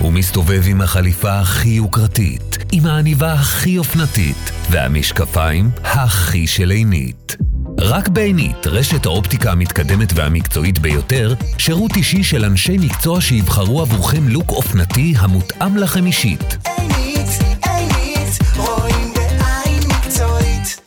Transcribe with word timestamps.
הוא 0.00 0.12
מסתובב 0.12 0.62
עם 0.66 0.80
החליפה 0.80 1.40
הכי 1.40 1.68
יוקרתית, 1.68 2.58
עם 2.72 2.86
העניבה 2.86 3.32
הכי 3.32 3.78
אופנתית, 3.78 4.50
והמשקפיים 4.70 5.70
הכי 5.84 6.46
של 6.46 6.70
עינית. 6.70 7.36
רק 7.78 8.08
בעינית, 8.08 8.66
רשת 8.66 9.06
האופטיקה 9.06 9.52
המתקדמת 9.52 10.12
והמקצועית 10.14 10.78
ביותר, 10.78 11.34
שירות 11.58 11.96
אישי 11.96 12.22
של 12.22 12.44
אנשי 12.44 12.78
מקצוע 12.78 13.20
שיבחרו 13.20 13.80
עבורכם 13.80 14.28
לוק 14.28 14.50
אופנתי 14.50 15.14
המותאם 15.18 15.76
לכם 15.76 16.06
אישית. 16.06 16.56
עינית, 16.78 17.28
עינית, 17.62 18.38
רואים 18.56 19.14
בעין 19.14 19.82
מקצועית. 19.88 20.80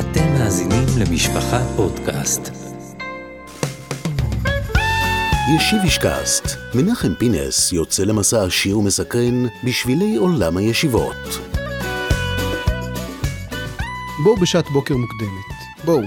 אתם 0.00 0.32
מאזינים 0.38 0.86
למשפחה 0.98 1.60
פודקאסט. 1.76 2.57
ישיב 5.56 5.78
אישקאסט, 5.84 6.46
מנחם 6.74 7.14
פינס 7.14 7.72
יוצא 7.72 8.04
למסע 8.04 8.44
עשיר 8.44 8.78
ומסקרן 8.78 9.46
בשבילי 9.64 10.16
עולם 10.16 10.56
הישיבות. 10.56 11.16
בואו 14.24 14.36
בשעת 14.36 14.64
בוקר 14.72 14.96
מוקדמת. 14.96 15.58
בואו. 15.84 16.02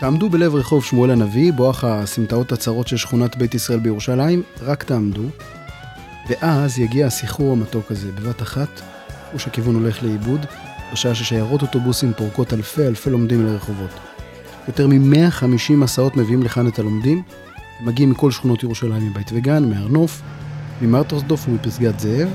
תעמדו 0.00 0.30
בלב 0.30 0.54
רחוב 0.54 0.84
שמואל 0.84 1.10
הנביא, 1.10 1.52
בואך 1.52 1.84
הסמטאות 1.84 2.52
הצרות 2.52 2.88
של 2.88 2.96
שכונת 2.96 3.36
בית 3.36 3.54
ישראל 3.54 3.78
בירושלים, 3.78 4.42
רק 4.62 4.82
תעמדו. 4.82 5.24
ואז 6.28 6.78
יגיע 6.78 7.06
הסחרור 7.06 7.52
המתוק 7.52 7.90
הזה, 7.90 8.12
בבת 8.12 8.42
אחת, 8.42 8.80
או 9.34 9.38
שהכיוון 9.38 9.74
הולך 9.74 10.02
לאיבוד, 10.02 10.46
בשעה 10.92 11.14
ששיירות 11.14 11.62
אוטובוסים 11.62 12.12
פורקות 12.16 12.52
אלפי 12.52 12.86
אלפי 12.86 13.10
לומדים 13.10 13.46
לרחובות. 13.46 13.90
יותר 14.68 14.86
מ-150 14.86 15.72
מסעות 15.72 16.16
מביאים 16.16 16.42
לכאן 16.42 16.68
את 16.68 16.78
הלומדים, 16.78 17.22
מגיעים 17.80 18.10
מכל 18.10 18.30
שכונות 18.30 18.62
ירושלים, 18.62 19.06
מבית 19.06 19.30
וגן, 19.34 19.70
מהר 19.70 19.88
נוף, 19.88 20.22
ממרטרסדוף 20.82 21.48
ומפסגת 21.48 22.00
זאב, 22.00 22.28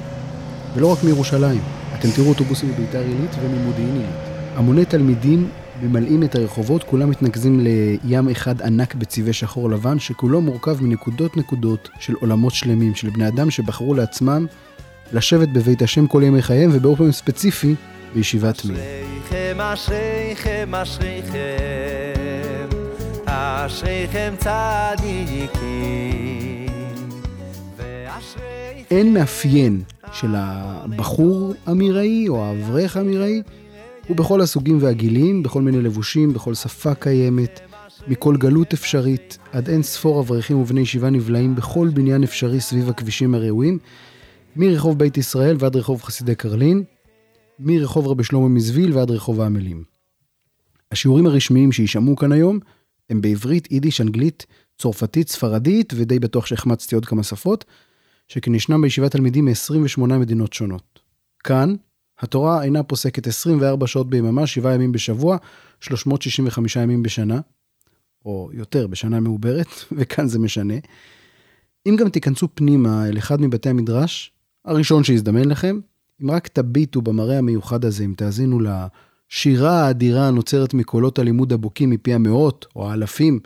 ולא 0.75 0.91
רק 0.91 1.03
מירושלים. 1.03 1.61
אתם 1.99 2.07
תראו 2.15 2.29
אוטובוסים 2.29 2.69
מביתר 2.69 2.99
עילית 2.99 3.31
וממודיעין 3.43 3.93
עילית. 3.93 4.33
המוני 4.55 4.85
תלמידים 4.85 5.49
ממלאים 5.81 6.23
את 6.23 6.35
הרחובות, 6.35 6.83
כולם 6.83 7.09
מתנקזים 7.09 7.59
לים 7.59 8.29
אחד 8.29 8.61
ענק 8.61 8.95
בצבעי 8.95 9.33
שחור 9.33 9.69
לבן, 9.69 9.99
שכולו 9.99 10.41
מורכב 10.41 10.83
מנקודות 10.83 11.37
נקודות 11.37 11.89
של 11.99 12.13
עולמות 12.19 12.53
שלמים, 12.53 12.95
של 12.95 13.09
בני 13.09 13.27
אדם 13.27 13.51
שבחרו 13.51 13.93
לעצמם 13.93 14.45
לשבת 15.13 15.49
בבית 15.49 15.81
השם 15.81 16.07
כל 16.07 16.21
ימי 16.25 16.41
חייהם, 16.41 16.69
ובאופן 16.73 17.11
ספציפי, 17.11 17.75
בישיבת 18.13 18.65
מיר. 18.65 18.77
אשריכם, 18.77 19.61
אשריכם, 19.61 20.75
אשריכם, 20.75 22.32
אשריכם 23.43 24.33
צדיקים, 24.37 25.49
ואשריכם... 27.77 28.83
אין 28.91 29.13
מאפיין 29.13 29.81
של 30.13 30.35
הבחור 30.35 31.53
אמיראי 31.71 32.27
או 32.29 32.45
האברך 32.45 32.97
אמיראי, 32.97 33.41
הוא 34.07 34.17
בכל 34.17 34.41
הסוגים 34.41 34.77
והגילים, 34.81 35.43
בכל 35.43 35.61
מיני 35.61 35.81
לבושים, 35.81 36.33
בכל 36.33 36.53
שפה 36.53 36.95
קיימת, 36.95 37.59
מכל 38.07 38.37
גלות 38.37 38.73
אפשרית, 38.73 39.37
עד 39.51 39.69
אין 39.69 39.83
ספור 39.83 40.19
אברכים 40.21 40.57
ובני 40.57 40.81
ישיבה 40.81 41.09
נבלעים 41.09 41.55
בכל 41.55 41.89
בניין 41.93 42.23
אפשרי 42.23 42.61
סביב 42.61 42.89
הכבישים 42.89 43.35
הראויים, 43.35 43.79
מרחוב 44.55 44.99
בית 44.99 45.17
ישראל 45.17 45.55
ועד 45.59 45.75
רחוב 45.75 46.01
חסידי 46.01 46.35
קרלין, 46.35 46.83
מרחוב 47.59 48.07
רבי 48.07 48.23
שלמה 48.23 48.47
מזוויל 48.47 48.97
ועד 48.97 49.11
רחוב 49.11 49.41
העמלים. 49.41 49.83
השיעורים 50.91 51.25
הרשמיים 51.25 51.71
שיישמעו 51.71 52.15
כאן 52.15 52.31
היום 52.31 52.59
הם 53.13 53.21
בעברית, 53.21 53.71
יידיש, 53.71 54.01
אנגלית, 54.01 54.45
צרפתית, 54.77 55.29
ספרדית, 55.29 55.93
ודי 55.95 56.19
בטוח 56.19 56.45
שהחמצתי 56.45 56.95
עוד 56.95 57.05
כמה 57.05 57.23
שפות, 57.23 57.65
שכן 58.27 58.55
ישנם 58.55 58.81
בישיבת 58.81 59.11
תלמידים 59.11 59.45
מ-28 59.45 60.01
מדינות 60.01 60.53
שונות. 60.53 60.99
כאן, 61.43 61.75
התורה 62.19 62.63
אינה 62.63 62.83
פוסקת 62.83 63.27
24 63.27 63.87
שעות 63.87 64.09
ביממה, 64.09 64.47
7 64.47 64.73
ימים 64.73 64.91
בשבוע, 64.91 65.37
365 65.79 66.75
ימים 66.75 67.03
בשנה, 67.03 67.39
או 68.25 68.49
יותר 68.53 68.87
בשנה 68.87 69.19
מעוברת, 69.19 69.67
וכאן 69.97 70.27
זה 70.27 70.39
משנה. 70.39 70.75
אם 71.85 71.95
גם 71.99 72.09
תיכנסו 72.09 72.47
פנימה 72.55 73.07
אל 73.07 73.17
אחד 73.17 73.41
מבתי 73.41 73.69
המדרש, 73.69 74.31
הראשון 74.65 75.03
שיזדמן 75.03 75.49
לכם, 75.49 75.79
אם 76.21 76.31
רק 76.31 76.47
תביטו 76.47 77.01
במראה 77.01 77.37
המיוחד 77.37 77.85
הזה, 77.85 78.03
אם 78.03 78.13
תאזינו 78.17 78.59
לשירה 79.33 79.85
האדירה 79.85 80.27
הנוצרת 80.27 80.73
מקולות 80.73 81.19
הלימוד 81.19 81.53
הבוקעים 81.53 81.89
מפי 81.89 82.13
המאות 82.13 82.65
או 82.75 82.89
האלפים, 82.89 83.39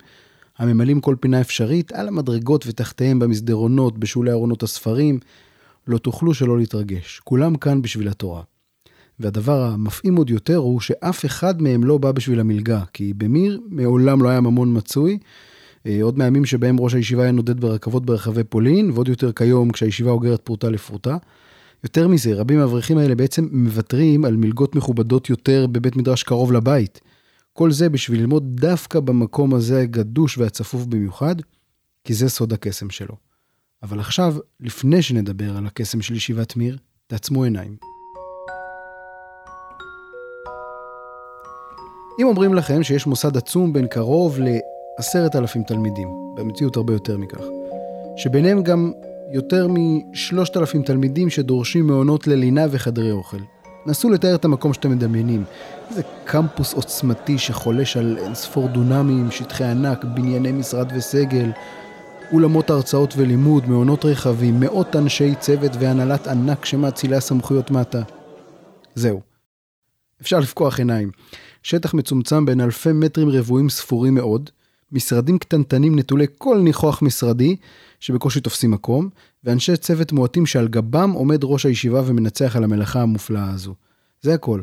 הממלאים 0.58 1.00
כל 1.00 1.16
פינה 1.20 1.40
אפשרית, 1.40 1.92
על 1.92 2.08
המדרגות 2.08 2.64
ותחתיהם 2.66 3.18
במסדרונות, 3.18 3.98
בשולי 3.98 4.30
ארונות 4.30 4.62
הספרים, 4.62 5.18
לא 5.86 5.98
תוכלו 5.98 6.34
שלא 6.34 6.58
להתרגש. 6.58 7.20
כולם 7.24 7.56
כאן 7.56 7.82
בשביל 7.82 8.08
התורה. 8.08 8.42
והדבר 9.20 9.62
המפעים 9.62 10.16
עוד 10.16 10.30
יותר 10.30 10.56
הוא 10.56 10.80
שאף 10.80 11.24
אחד 11.24 11.62
מהם 11.62 11.84
לא 11.84 11.98
בא 11.98 12.12
בשביל 12.12 12.40
המלגה, 12.40 12.82
כי 12.92 13.12
במיר 13.16 13.60
מעולם 13.68 14.22
לא 14.22 14.28
היה 14.28 14.40
ממון 14.40 14.76
מצוי. 14.76 15.18
אה, 15.86 15.98
עוד 16.02 16.18
מהימים 16.18 16.44
שבהם 16.44 16.80
ראש 16.80 16.94
הישיבה 16.94 17.22
היה 17.22 17.32
נודד 17.32 17.60
ברכבות 17.60 18.06
ברחבי 18.06 18.44
פולין, 18.44 18.90
ועוד 18.90 19.08
יותר 19.08 19.32
כיום 19.32 19.70
כשהישיבה 19.70 20.10
אוגרת 20.10 20.40
פרוטה 20.40 20.70
לפרוטה. 20.70 21.16
יותר 21.84 22.08
מזה, 22.08 22.34
רבים 22.34 22.58
מהאברכים 22.58 22.98
האלה 22.98 23.14
בעצם 23.14 23.48
מוותרים 23.52 24.24
על 24.24 24.36
מלגות 24.36 24.74
מכובדות 24.74 25.30
יותר 25.30 25.66
בבית 25.66 25.96
מדרש 25.96 26.22
קרוב 26.22 26.52
לבית. 26.52 27.00
כל 27.52 27.70
זה 27.72 27.88
בשביל 27.88 28.20
ללמוד 28.20 28.60
דווקא 28.60 29.00
במקום 29.00 29.54
הזה 29.54 29.80
הגדוש 29.80 30.38
והצפוף 30.38 30.84
במיוחד, 30.84 31.36
כי 32.04 32.14
זה 32.14 32.28
סוד 32.28 32.52
הקסם 32.52 32.90
שלו. 32.90 33.14
אבל 33.82 34.00
עכשיו, 34.00 34.34
לפני 34.60 35.02
שנדבר 35.02 35.56
על 35.56 35.66
הקסם 35.66 36.02
של 36.02 36.14
ישיבת 36.14 36.56
מיר, 36.56 36.78
תעצמו 37.06 37.44
עיניים. 37.44 37.76
אם 42.20 42.26
אומרים 42.26 42.54
לכם 42.54 42.82
שיש 42.82 43.06
מוסד 43.06 43.36
עצום 43.36 43.72
בין 43.72 43.86
קרוב 43.86 44.38
לעשרת 44.38 45.36
אלפים 45.36 45.62
תלמידים, 45.62 46.08
במציאות 46.36 46.76
הרבה 46.76 46.92
יותר 46.92 47.18
מכך, 47.18 47.42
שביניהם 48.16 48.62
גם 48.62 48.92
יותר 49.32 49.66
משלושת 49.70 50.56
אלפים 50.56 50.82
תלמידים 50.82 51.30
שדורשים 51.30 51.86
מעונות 51.86 52.26
ללינה 52.26 52.66
וחדרי 52.70 53.10
אוכל. 53.10 53.38
נסו 53.86 54.10
לתאר 54.10 54.34
את 54.34 54.44
המקום 54.44 54.72
שאתם 54.72 54.90
מדמיינים. 54.90 55.44
איזה 55.90 56.02
קמפוס 56.24 56.74
עוצמתי 56.74 57.38
שחולש 57.38 57.96
על 57.96 58.18
אינספור 58.18 58.68
דונמים, 58.68 59.30
שטחי 59.30 59.64
ענק, 59.64 60.04
בנייני 60.04 60.52
משרד 60.52 60.92
וסגל, 60.96 61.50
אולמות 62.32 62.70
הרצאות 62.70 63.14
ולימוד, 63.16 63.68
מעונות 63.68 64.04
רחבים, 64.04 64.60
מאות 64.60 64.96
אנשי 64.96 65.34
צוות 65.34 65.72
והנהלת 65.78 66.26
ענק 66.26 66.64
שמאצילי 66.64 67.16
הסמכויות 67.16 67.70
מטה. 67.70 68.02
זהו. 68.94 69.20
אפשר 70.20 70.38
לפקוח 70.38 70.78
עיניים. 70.78 71.10
שטח 71.62 71.94
מצומצם 71.94 72.46
בין 72.46 72.60
אלפי 72.60 72.92
מטרים 72.92 73.28
רבועים 73.28 73.68
ספורים 73.68 74.14
מאוד, 74.14 74.50
משרדים 74.92 75.38
קטנטנים 75.38 75.98
נטולי 75.98 76.26
כל 76.38 76.58
ניחוח 76.58 77.02
משרדי, 77.02 77.56
שבקושי 78.00 78.40
תופסים 78.40 78.70
מקום, 78.70 79.08
ואנשי 79.44 79.76
צוות 79.76 80.12
מועטים 80.12 80.46
שעל 80.46 80.68
גבם 80.68 81.10
עומד 81.10 81.40
ראש 81.42 81.66
הישיבה 81.66 82.02
ומנצח 82.06 82.56
על 82.56 82.64
המלאכה 82.64 83.02
המופלאה 83.02 83.50
הזו. 83.50 83.74
זה 84.22 84.34
הכל. 84.34 84.62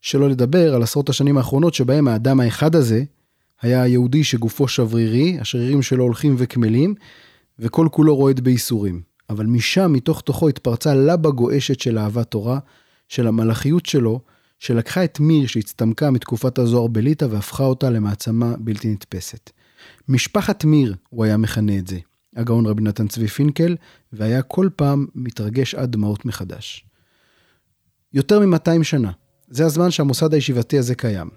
שלא 0.00 0.30
לדבר 0.30 0.74
על 0.74 0.82
עשרות 0.82 1.08
השנים 1.08 1.38
האחרונות 1.38 1.74
שבהם 1.74 2.08
האדם 2.08 2.40
האחד 2.40 2.74
הזה 2.74 3.04
היה 3.62 3.82
היהודי 3.82 4.24
שגופו 4.24 4.68
שברירי, 4.68 5.38
השרירים 5.40 5.82
שלו 5.82 6.04
הולכים 6.04 6.34
וקמלים, 6.38 6.94
וכל 7.58 7.88
כולו 7.90 8.16
רועד 8.16 8.40
בייסורים. 8.40 9.02
אבל 9.30 9.46
משם, 9.46 9.92
מתוך 9.92 10.20
תוכו, 10.20 10.48
התפרצה 10.48 10.94
לבה 10.94 11.30
גועשת 11.30 11.80
של 11.80 11.98
אהבת 11.98 12.30
תורה, 12.30 12.58
של 13.08 13.26
המלאכיות 13.26 13.86
שלו, 13.86 14.20
שלקחה 14.60 15.04
את 15.04 15.20
מיר 15.20 15.46
שהצטמקה 15.46 16.10
מתקופת 16.10 16.58
הזוהר 16.58 16.86
בליטא 16.86 17.26
והפכה 17.30 17.64
אותה 17.64 17.90
למעצמה 17.90 18.54
בלתי 18.58 18.92
נתפסת. 18.92 19.50
משפחת 20.08 20.64
מיר, 20.64 20.94
הוא 21.10 21.24
היה 21.24 21.36
מכנה 21.36 21.78
את 21.78 21.86
זה, 21.86 21.98
הגאון 22.36 22.66
רבי 22.66 22.82
נתן 22.82 23.08
צבי 23.08 23.28
פינקל, 23.28 23.76
והיה 24.12 24.42
כל 24.42 24.68
פעם 24.76 25.06
מתרגש 25.14 25.74
עד 25.74 25.92
דמעות 25.92 26.24
מחדש. 26.24 26.84
יותר 28.12 28.46
מ-200 28.46 28.82
שנה, 28.82 29.10
זה 29.48 29.66
הזמן 29.66 29.90
שהמוסד 29.90 30.34
הישיבתי 30.34 30.78
הזה 30.78 30.94
קיים. 30.94 31.28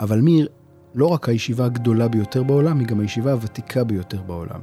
אבל 0.00 0.20
מיר, 0.20 0.48
לא 0.94 1.06
רק 1.06 1.28
הישיבה 1.28 1.64
הגדולה 1.64 2.08
ביותר 2.08 2.42
בעולם, 2.42 2.78
היא 2.78 2.86
גם 2.86 3.00
הישיבה 3.00 3.32
הוותיקה 3.32 3.84
ביותר 3.84 4.22
בעולם. 4.22 4.60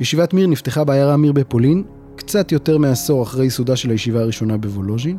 ישיבת 0.00 0.34
מיר 0.34 0.46
נפתחה 0.46 0.84
בעיירה 0.84 1.16
מיר 1.16 1.32
בפולין, 1.32 1.84
קצת 2.16 2.52
יותר 2.52 2.78
מעשור 2.78 3.22
אחרי 3.22 3.44
ייסודה 3.44 3.76
של 3.76 3.90
הישיבה 3.90 4.20
הראשונה 4.20 4.56
בוולוז'ין, 4.56 5.18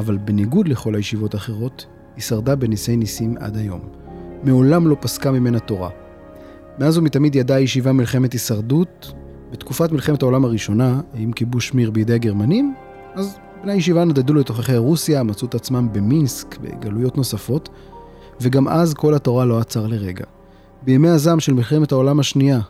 אבל 0.00 0.16
בניגוד 0.16 0.68
לכל 0.68 0.94
הישיבות 0.94 1.34
האחרות, 1.34 1.86
היא 2.16 2.22
שרדה 2.22 2.56
בניסי 2.56 2.96
ניסים 2.96 3.34
עד 3.40 3.56
היום. 3.56 3.80
מעולם 4.42 4.88
לא 4.88 4.96
פסקה 5.00 5.30
ממנה 5.30 5.58
תורה. 5.58 5.90
מאז 6.78 6.98
ומתמיד 6.98 7.34
ידעה 7.34 7.56
הישיבה 7.56 7.92
מלחמת 7.92 8.32
הישרדות. 8.32 9.12
בתקופת 9.52 9.92
מלחמת 9.92 10.22
העולם 10.22 10.44
הראשונה, 10.44 11.00
עם 11.14 11.32
כיבוש 11.32 11.74
מיר 11.74 11.90
בידי 11.90 12.14
הגרמנים, 12.14 12.74
אז 13.14 13.38
בני 13.62 13.72
הישיבה 13.72 14.04
נדדו 14.04 14.34
לתוככי 14.34 14.76
רוסיה, 14.76 15.22
מצאו 15.22 15.48
את 15.48 15.54
עצמם 15.54 15.88
במינסק, 15.92 16.58
בגלויות 16.58 17.16
נוספות, 17.16 17.68
וגם 18.40 18.68
אז 18.68 18.94
כל 18.94 19.14
התורה 19.14 19.44
לא 19.44 19.58
עצר 19.58 19.86
לרגע. 19.86 20.24
בימי 20.82 21.08
הזעם 21.08 21.40
של 21.40 21.52
מלחמת 21.54 21.92
העולם 21.92 22.20
השנייה, 22.20 22.60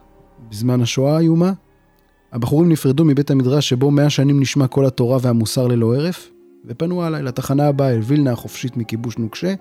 בזמן 0.50 0.80
השואה 0.80 1.16
האיומה, 1.16 1.52
הבחורים 2.32 2.68
נפרדו 2.68 3.04
מבית 3.04 3.30
המדרש 3.30 3.68
שבו 3.68 3.90
מאה 3.90 4.10
שנים 4.10 4.40
נשמע 4.40 4.66
כל 4.66 4.86
התורה 4.86 5.18
והמוסר 5.22 5.66
ללא 5.66 5.94
הרף, 5.94 6.30
ופנו 6.64 7.02
הלאה 7.02 7.22
לתחנה 7.22 7.68
הבאה, 7.68 7.90
אל 7.90 8.00
וילנה 8.02 8.32
החופשית 8.32 8.76
מכיבוש 8.76 9.18
נוקשה, 9.18 9.54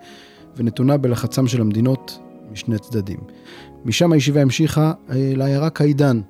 ונתונה 0.55 0.97
בלחצם 0.97 1.47
של 1.47 1.61
המדינות 1.61 2.19
משני 2.51 2.79
צדדים. 2.79 3.19
משם 3.85 4.11
הישיבה 4.11 4.41
המשיכה 4.41 4.93
אה, 5.09 5.33
לעיירה 5.35 5.69
קיידן, 5.69 6.21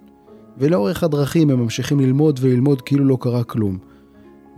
ולאורך 0.58 1.04
הדרכים 1.04 1.50
הם 1.50 1.60
ממשיכים 1.60 2.00
ללמוד 2.00 2.40
וללמוד 2.42 2.82
כאילו 2.82 3.06
לא 3.06 3.18
קרה 3.22 3.44
כלום. 3.44 3.78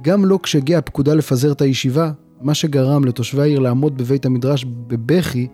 גם 0.02 0.26
לא 0.26 0.40
כשהגיעה 0.44 0.80
הפקודה 0.80 1.14
לפזר 1.14 1.52
את 1.52 1.62
הישיבה, 1.62 2.12
מה 2.42 2.54
שגרם 2.54 3.06
לתושבי 3.06 3.42
העיר 3.42 3.60
לעמוד 3.60 3.98
בבית 3.98 4.26
המדרש 4.26 4.66
בבכי 4.66 5.48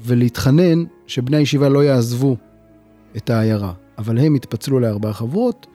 ולהתחנן 0.00 0.84
שבני 1.06 1.36
הישיבה 1.36 1.68
לא 1.68 1.84
יעזבו 1.84 2.36
את 3.16 3.30
העיירה. 3.30 3.72
אבל 3.98 4.18
הם 4.18 4.34
התפצלו 4.34 4.80
לארבע 4.80 5.12
חבורות, 5.12 5.66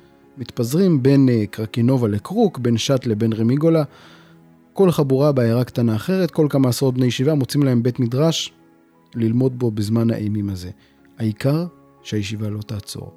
מתפזרים 0.41 1.03
בין 1.03 1.29
אה, 1.29 1.43
קרקינובה 1.51 2.07
לקרוק, 2.07 2.59
בין 2.59 2.77
שט 2.77 3.05
לבין 3.05 3.33
רמיגולה. 3.33 3.83
כל 4.73 4.91
חבורה 4.91 5.31
בעיירה 5.31 5.63
קטנה 5.63 5.95
אחרת, 5.95 6.31
כל 6.31 6.47
כמה 6.49 6.69
עשרות 6.69 6.93
בני 6.93 7.05
ישיבה 7.05 7.33
מוצאים 7.33 7.63
להם 7.63 7.83
בית 7.83 7.99
מדרש 7.99 8.53
ללמוד 9.15 9.59
בו 9.59 9.71
בזמן 9.71 10.11
האימים 10.11 10.49
הזה. 10.49 10.69
העיקר 11.19 11.65
שהישיבה 12.03 12.49
לא 12.49 12.61
תעצור. 12.61 13.13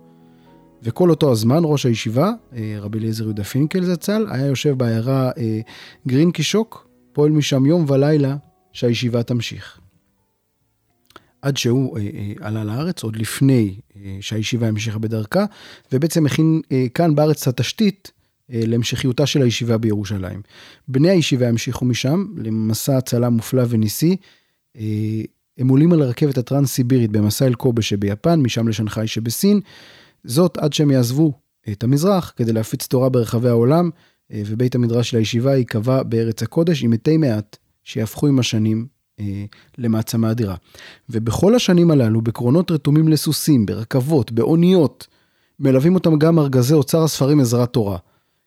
וכל 0.83 1.11
אותו 1.11 1.33
הזמן 1.33 1.63
ראש 1.65 1.87
הישיבה, 1.87 2.31
אה, 2.57 2.77
רבי 2.81 2.99
אליעזר 2.99 3.25
יהודה 3.25 3.45
פינקל 3.45 3.85
זצ"ל, 3.85 4.27
היה 4.31 4.47
יושב 4.47 4.79
בעיירה 4.79 5.31
אה, 5.39 5.61
גרינקישוק, 6.07 6.89
פועל 7.13 7.31
משם 7.31 7.67
יום 7.67 7.85
ולילה 7.89 8.37
שהישיבה 8.73 9.23
תמשיך. 9.23 9.84
עד 11.45 11.57
שהוא 11.57 11.99
אה, 11.99 12.03
אה, 12.03 12.33
עלה 12.41 12.65
לארץ, 12.65 13.03
עוד 13.03 13.17
לפני 13.17 13.75
אה, 13.97 14.17
שהישיבה 14.21 14.69
המשיכה 14.69 14.99
בדרכה, 14.99 15.45
ובעצם 15.93 16.27
הכין 16.27 16.61
אה, 16.73 16.87
כאן 16.95 17.15
בארץ 17.15 17.49
את 17.49 17.61
התשתית 17.61 18.13
אה, 18.53 18.63
להמשכיותה 18.67 19.27
של 19.27 19.43
הישיבה 19.43 19.79
בירושלים. 19.79 20.43
בני 20.89 21.11
הישיבה 21.11 21.49
המשיכו 21.49 21.85
משם 21.85 22.27
למסע 22.37 22.97
הצלה 22.97 23.31
מופלא 23.31 23.63
וניסי. 23.69 24.17
אה, 24.77 24.83
הם 25.59 25.69
עולים 25.69 25.93
על 25.93 26.03
הרכבת 26.03 26.39
הטרנס-סיבירית 26.39 27.11
במסע 27.11 27.47
אל 27.47 27.55
קובה 27.55 27.83
שביפן, 27.83 28.41
משם 28.41 28.69
לשנגחאי 28.69 29.07
שבסין. 29.07 29.61
זאת 30.25 30.59
עד 30.59 30.73
שהם 30.73 30.91
יעזבו 30.91 31.33
את 31.73 31.85
המזרח 31.85 32.33
כדי 32.37 32.53
להפיץ 32.53 32.87
תורה 32.87 33.09
ברחבי 33.09 33.49
העולם, 33.49 33.91
אה, 34.33 34.43
ובית 34.47 34.75
המדרש 34.75 35.11
של 35.11 35.17
הישיבה 35.17 35.57
ייקבע 35.57 36.03
בארץ 36.03 36.43
הקודש 36.43 36.85
עם 36.85 36.91
מתי 36.91 37.17
מעט 37.17 37.57
שיהפכו 37.85 38.27
עם 38.27 38.39
השנים 38.39 38.94
למעצמה 39.79 40.31
אדירה. 40.31 40.55
ובכל 41.09 41.55
השנים 41.55 41.91
הללו, 41.91 42.21
בקרונות 42.21 42.71
רתומים 42.71 43.09
לסוסים, 43.09 43.67
ברכבות, 43.67 44.33
באוניות, 44.33 45.07
מלווים 45.61 45.95
אותם 45.95 46.19
גם 46.19 46.39
ארגזי 46.39 46.75
אוצר 46.75 47.03
הספרים 47.03 47.41
עזרת 47.41 47.73
תורה. 47.73 47.99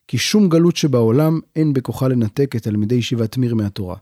כי 0.08 0.18
שום 0.18 0.50
גלות 0.50 0.76
שבעולם 0.76 1.40
אין 1.56 1.74
בכוחה 1.74 2.08
לנתק 2.08 2.56
את 2.56 2.64
תלמידי 2.64 2.96
ישיבת 2.96 3.38
מיר 3.38 3.56
מהתורה. 3.56 3.96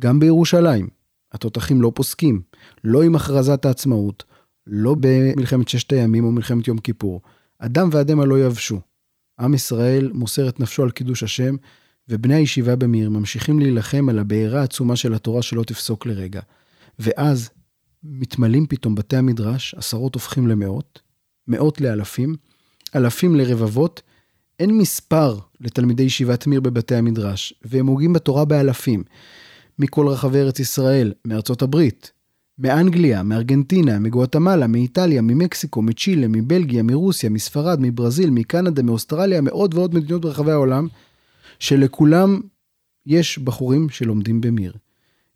גם 0.00 0.20
בירושלים, 0.20 0.88
התותחים 1.32 1.82
לא 1.82 1.92
פוסקים, 1.94 2.40
לא 2.84 3.02
עם 3.02 3.16
הכרזת 3.16 3.64
העצמאות, 3.64 4.24
לא 4.66 4.96
במלחמת 5.00 5.68
ששת 5.68 5.92
הימים 5.92 6.24
או 6.24 6.32
מלחמת 6.32 6.68
יום 6.68 6.78
כיפור. 6.78 7.20
אדם 7.58 7.88
ואדמה 7.92 8.24
לא 8.24 8.44
יבשו. 8.44 8.80
עם 9.40 9.54
ישראל 9.54 10.10
מוסר 10.14 10.48
את 10.48 10.60
נפשו 10.60 10.82
על 10.82 10.90
קידוש 10.90 11.22
השם, 11.22 11.56
ובני 12.08 12.34
הישיבה 12.34 12.76
במיר 12.76 13.10
ממשיכים 13.10 13.58
להילחם 13.58 14.08
על 14.08 14.18
הבעירה 14.18 14.60
העצומה 14.60 14.96
של 14.96 15.14
התורה 15.14 15.42
שלא 15.42 15.62
תפסוק 15.62 16.06
לרגע. 16.06 16.40
ואז 16.98 17.50
מתמלאים 18.04 18.66
פתאום 18.66 18.94
בתי 18.94 19.16
המדרש, 19.16 19.74
עשרות 19.74 20.14
הופכים 20.14 20.48
למאות, 20.48 21.00
מאות 21.48 21.80
לאלפים, 21.80 22.34
אלפים 22.96 23.36
לרבבות, 23.36 24.02
אין 24.60 24.78
מספר 24.78 25.38
לתלמידי 25.60 26.02
ישיבת 26.02 26.46
מיר 26.46 26.60
בבתי 26.60 26.94
המדרש, 26.94 27.54
והם 27.64 27.86
הוגים 27.86 28.12
בתורה 28.12 28.44
באלפים. 28.44 29.02
מכל 29.78 30.08
רחבי 30.08 30.38
ארץ 30.38 30.60
ישראל, 30.60 31.12
מארצות 31.24 31.62
הברית, 31.62 32.12
מאנגליה, 32.58 33.22
מארגנטינה, 33.22 33.98
מגואטמלה, 33.98 34.66
מאיטליה, 34.66 35.22
ממקסיקו, 35.22 35.82
מצ'ילה, 35.82 36.28
מבלגיה, 36.28 36.82
מרוסיה, 36.82 37.30
מספרד, 37.30 37.78
מברזיל, 37.80 38.30
מקנדה, 38.30 38.82
מאוסטרליה, 38.82 39.40
מעוד 39.40 39.74
ועוד 39.74 39.94
מדינות 39.94 40.20
ברחבי 40.20 40.52
העולם, 40.52 40.86
שלכולם 41.62 42.40
יש 43.06 43.38
בחורים 43.38 43.88
שלומדים 43.88 44.40
במיר. 44.40 44.72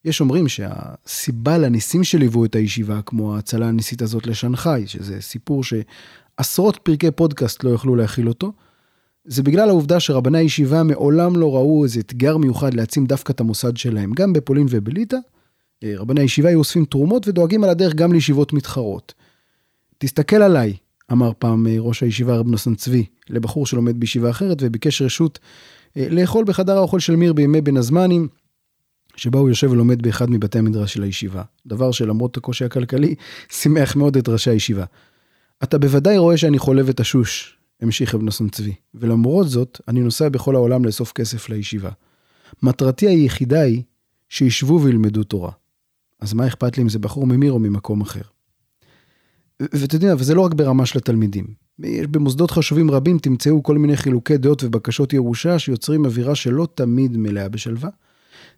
יש 0.05 0.21
אומרים 0.21 0.49
שהסיבה 0.49 1.59
לניסים 1.59 2.05
שליוו 2.05 2.45
את 2.45 2.55
הישיבה, 2.55 3.03
כמו 3.03 3.35
ההצלה 3.37 3.69
הניסית 3.69 4.03
הזאת 4.03 4.27
לשנגחאי, 4.27 4.87
שזה 4.87 5.21
סיפור 5.21 5.63
שעשרות 5.65 6.77
פרקי 6.83 7.11
פודקאסט 7.11 7.65
לא 7.65 7.71
יוכלו 7.71 7.97
להכיל 7.97 8.29
אותו, 8.29 8.53
זה 9.25 9.43
בגלל 9.43 9.69
העובדה 9.69 10.01
שרבני 10.01 10.39
הישיבה 10.39 10.83
מעולם 10.83 11.37
לא 11.37 11.55
ראו 11.55 11.85
איזה 11.85 12.01
אתגר 12.01 12.37
מיוחד 12.37 12.75
להעצים 12.75 13.07
דווקא 13.07 13.33
את 13.33 13.41
המוסד 13.41 13.77
שלהם, 13.77 14.13
גם 14.13 14.33
בפולין 14.33 14.67
ובליטא. 14.71 15.17
אה, 15.85 15.93
רבני 15.97 16.21
הישיבה 16.21 16.49
היו 16.49 16.59
אוספים 16.59 16.85
תרומות 16.85 17.29
ודואגים 17.29 17.65
על 17.65 17.71
הדרך 17.71 17.95
גם 17.95 18.13
לישיבות 18.13 18.53
מתחרות. 18.53 19.15
תסתכל 19.99 20.43
עליי, 20.43 20.77
אמר 21.13 21.31
פעם 21.39 21.67
אה, 21.67 21.77
ראש 21.79 22.03
הישיבה 22.03 22.37
רב 22.37 22.49
נוסן 22.49 22.75
צבי 22.75 23.05
לבחור 23.31 23.67
שלומד 23.67 24.01
בישיבה 24.01 24.31
אחרת 24.31 24.59
וביקש 24.61 25.03
רשות 25.03 25.39
לאכול 25.97 26.45
בחדר 26.45 26.77
האוכל 26.77 27.01
של 27.01 27.17
מיר 27.17 27.33
בימי 27.33 27.61
בין 27.61 27.77
הזמנים, 27.77 28.29
שבה 29.17 29.39
הוא 29.39 29.49
יושב 29.49 29.71
ולומד 29.71 30.03
באחד 30.03 30.31
מבתי 30.31 30.59
המדרש 30.59 30.95
של 30.95 31.03
הישיבה. 31.03 31.43
דבר 31.67 31.91
שלמרות 31.91 32.37
הקושי 32.37 32.65
הכלכלי, 32.65 33.15
שימח 33.61 33.97
מאוד 33.97 34.17
את 34.17 34.29
ראשי 34.29 34.51
הישיבה. 34.51 34.85
אתה 35.63 35.79
בוודאי 35.79 36.19
רואה 36.19 36.37
שאני 36.37 36.59
חולב 36.59 36.89
את 36.89 37.01
השוש, 37.01 37.59
המשיך 37.81 38.15
נוסן 38.15 38.49
צבי, 38.49 38.75
ולמרות 38.95 39.49
זאת, 39.49 39.81
אני 39.89 40.01
נוסע 40.01 40.29
בכל 40.29 40.55
העולם 40.55 40.85
לאסוף 40.85 41.13
כסף 41.13 41.49
לישיבה. 41.49 41.91
מטרתי 42.63 43.07
היחידה 43.07 43.61
היא 43.61 43.83
שישבו 44.29 44.81
וילמדו 44.83 45.25
תורה. 45.25 45.51
אז 46.21 46.33
מה 46.33 46.47
אכפת 46.47 46.77
לי 46.77 46.83
אם 46.83 46.89
זה 46.89 46.99
בחור 46.99 47.27
ממיר 47.27 47.53
או 47.53 47.59
ממקום 47.59 48.01
אחר? 48.01 48.23
ואתה 49.61 49.97
יודע, 49.97 50.15
וזה 50.19 50.35
לא 50.35 50.41
רק 50.41 50.55
ברמה 50.55 50.87
של 50.87 50.99
התלמידים. 50.99 51.66
יש 51.79 52.07
במוסדות 52.07 52.51
חשובים 52.51 52.91
רבים 52.91 53.19
תמצאו 53.19 53.63
כל 53.63 53.79
מיני 53.79 53.97
חילוקי 53.97 54.37
דעות 54.37 54.65
ובקשות 54.65 55.13
ירושה 55.13 55.59
שיוצרים 55.59 56.05
אווירה 56.05 56.35
שלא 56.35 56.69
תמיד 56.75 57.17
מלאה 57.17 57.49
בשלווה. 57.49 57.91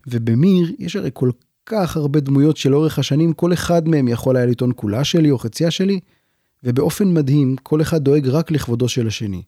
ובמיר 0.07 0.73
יש 0.79 0.97
הרי 0.97 1.11
כל 1.13 1.31
כך 1.67 1.97
הרבה 1.97 2.21
דמויות 2.21 2.57
שלאורך 2.57 2.99
השנים 2.99 3.33
כל 3.33 3.53
אחד 3.53 3.89
מהם 3.89 4.09
יכול 4.09 4.37
היה 4.37 4.47
לטעון 4.47 4.73
כולה 4.77 5.05
שלי 5.05 5.31
או 5.31 5.39
חציה 5.39 5.71
שלי, 5.71 6.01
ובאופן 6.65 7.15
מדהים 7.15 7.57
כל 7.63 7.83
אחד 7.83 8.05
דואג 8.05 8.29
רק 8.29 8.51
לכבודו 8.51 8.89
של 8.89 9.07
השני. 9.07 9.43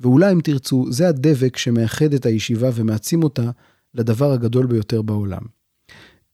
ואולי 0.00 0.32
אם 0.32 0.40
תרצו, 0.40 0.86
זה 0.90 1.08
הדבק 1.08 1.56
שמאחד 1.56 2.14
את 2.14 2.26
הישיבה 2.26 2.70
ומעצים 2.74 3.22
אותה 3.22 3.50
לדבר 3.94 4.32
הגדול 4.32 4.66
ביותר 4.66 5.02
בעולם. 5.02 5.42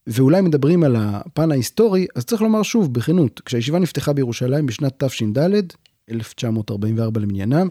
ואולי 0.07 0.41
מדברים 0.41 0.83
על 0.83 0.97
הפן 0.99 1.51
ההיסטורי, 1.51 2.07
אז 2.15 2.25
צריך 2.25 2.43
לומר 2.43 2.63
שוב, 2.63 2.95
בכנות, 2.95 3.41
כשהישיבה 3.45 3.79
נפתחה 3.79 4.13
בירושלים 4.13 4.67
בשנת 4.67 5.05
תש"ד, 5.05 5.63
1944 6.11 7.21
למניינם, 7.21 7.69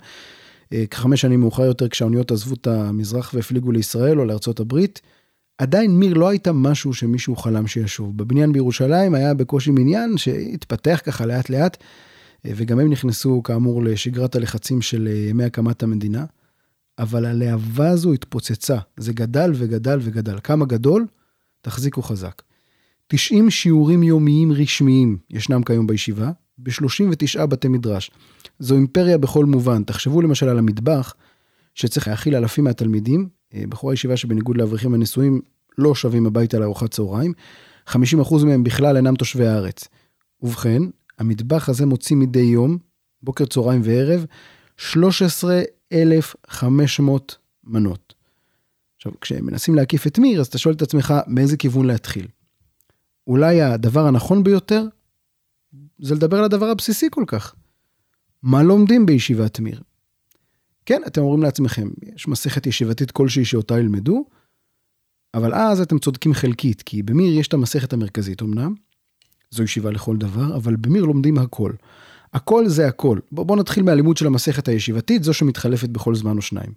אה, 0.74 0.86
כחמש 0.92 1.22
שנים 1.22 1.40
מאוחר 1.40 1.66
יותר 1.66 1.88
כשהאוניות 1.88 2.32
עזבו 2.32 2.56
את 2.56 2.68
המזרח 2.68 3.34
והפליגו 3.34 3.72
לישראל 3.72 4.20
או 4.20 4.26
לארצות 4.26 4.60
הברית, 4.60 5.02
עדיין 5.58 5.92
מיר 5.92 6.14
לא 6.14 6.30
הייתה 6.30 6.52
משהו 6.52 6.94
שמישהו 6.94 7.36
חלם 7.36 7.68
שישוב. 7.68 8.18
בבניין 8.18 8.54
בירושלים 8.54 9.14
היה 9.14 9.34
בקושי 9.34 9.72
מניין 9.72 10.18
שהתפתח 10.18 11.02
ככה 11.04 11.26
לאט 11.26 11.50
לאט, 11.50 11.78
אה, 12.46 12.52
וגם 12.56 12.80
הם 12.80 12.90
נכנסו 12.90 13.44
כאמור 13.44 13.84
לשגרת 13.84 14.36
הלחצים 14.36 14.82
של 14.82 15.08
אה, 15.12 15.30
ימי 15.30 15.44
הקמת 15.44 15.84
המדינה, 15.84 16.26
אבל 17.00 17.26
הלהבה 17.26 17.90
הזו 17.90 18.14
התפוצצה, 18.14 18.78
זה 18.98 19.14
גדל 19.14 19.52
וגדל 19.56 20.00
וגדל. 20.02 20.38
כמה 20.44 20.66
גדול? 20.66 21.06
תחזיקו 21.62 22.02
חזק. 22.02 22.42
90 23.08 23.50
שיעורים 23.50 24.04
יומיים 24.04 24.52
רשמיים 24.52 25.18
ישנם 25.30 25.64
כיום 25.64 25.88
בישיבה, 25.88 26.32
ב-39 26.58 27.46
בתי 27.46 27.68
מדרש. 27.68 28.12
זו 28.60 28.76
אימפריה 28.76 29.18
בכל 29.18 29.46
מובן. 29.46 29.84
תחשבו 29.84 30.22
למשל 30.22 30.50
על 30.50 30.58
המטבח, 30.58 31.14
שצריך 31.76 32.08
להאכיל 32.08 32.36
אלפים 32.36 32.64
מהתלמידים, 32.64 33.30
אה, 33.54 33.64
בחורי 33.70 33.94
ישיבה 33.94 34.18
שבניגוד 34.18 34.58
לאברכים 34.58 34.94
הנשואים 34.94 35.42
לא 35.78 35.96
שבים 35.96 36.26
הביתה 36.26 36.60
לארוחת 36.60 36.92
צהריים, 36.92 37.34
50% 37.88 38.46
מהם 38.46 38.64
בכלל 38.64 38.96
אינם 38.96 39.16
תושבי 39.16 39.48
הארץ. 39.48 39.88
ובכן, 40.42 40.82
המטבח 41.20 41.70
הזה 41.70 41.86
מוציא 41.86 42.16
מדי 42.16 42.40
יום, 42.40 42.78
בוקר, 43.24 43.46
צהריים 43.46 43.82
וערב, 43.84 44.26
13,500 44.78 47.38
מנות. 47.64 48.14
עכשיו, 48.98 49.12
כשמנסים 49.22 49.76
להקיף 49.76 50.08
את 50.08 50.20
מיר, 50.20 50.40
אז 50.40 50.48
אתה 50.48 50.58
שואל 50.58 50.76
את 50.76 50.82
עצמך 50.82 51.14
מאיזה 51.28 51.58
כיוון 51.58 51.86
להתחיל. 51.86 52.28
אולי 53.28 53.62
הדבר 53.62 54.08
הנכון 54.08 54.44
ביותר 54.44 54.86
זה 56.00 56.16
לדבר 56.16 56.38
על 56.38 56.44
הדבר 56.44 56.66
הבסיסי 56.66 57.08
כל 57.12 57.24
כך. 57.28 57.56
מה 58.44 58.64
לומדים 58.64 59.06
בישיבת 59.06 59.60
מיר? 59.60 59.82
כן, 60.86 61.02
אתם 61.08 61.22
אומרים 61.22 61.44
לעצמכם, 61.44 61.90
יש 62.16 62.28
מסכת 62.28 62.68
ישיבתית 62.68 63.12
כלשהי 63.12 63.46
שאותה 63.46 63.80
ילמדו, 63.80 64.26
אבל 65.34 65.54
אז 65.54 65.82
אתם 65.82 66.00
צודקים 66.00 66.34
חלקית, 66.34 66.82
כי 66.82 67.04
במיר 67.04 67.40
יש 67.40 67.48
את 67.48 67.54
המסכת 67.54 67.94
המרכזית 67.94 68.42
אמנם, 68.42 68.74
זו 69.52 69.64
ישיבה 69.64 69.92
לכל 69.92 70.18
דבר, 70.18 70.56
אבל 70.56 70.76
במיר 70.76 71.06
לומדים 71.06 71.38
הכל. 71.38 71.72
הכל 72.34 72.68
זה 72.68 72.88
הכל. 72.88 73.20
בוא, 73.32 73.46
בוא 73.46 73.58
נתחיל 73.58 73.84
מהלימוד 73.84 74.18
של 74.18 74.28
המסכת 74.28 74.68
הישיבתית, 74.68 75.24
זו 75.24 75.34
שמתחלפת 75.34 75.90
בכל 75.90 76.16
זמן 76.16 76.38
או 76.38 76.42
שניים. 76.42 76.74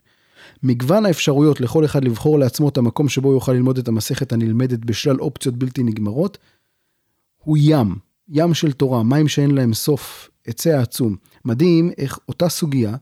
מגוון 0.63 1.07
האפשרויות 1.07 1.61
לכל 1.61 1.85
אחד 1.85 2.05
לבחור 2.05 2.39
לעצמו 2.39 2.69
את 2.69 2.79
המקום 2.79 3.09
שבו 3.09 3.33
יוכל 3.33 3.53
ללמוד 3.53 3.79
את 3.79 3.89
המסכת 3.89 4.33
הנלמדת 4.33 4.79
בשלל 4.79 5.21
אופציות 5.21 5.57
בלתי 5.57 5.83
נגמרות, 5.83 6.39
הוא 7.39 7.59
ים, 7.61 7.97
ים 8.31 8.55
של 8.55 8.73
תורה, 8.73 9.03
מים 9.03 9.29
שאין 9.29 9.51
להם 9.51 9.75
סוף, 9.75 10.31
היצע 10.47 10.81
עצום. 10.81 11.17
מדהים 11.45 11.91
איך 11.99 12.19
אותה 12.29 12.49
סוגיה 12.49 12.97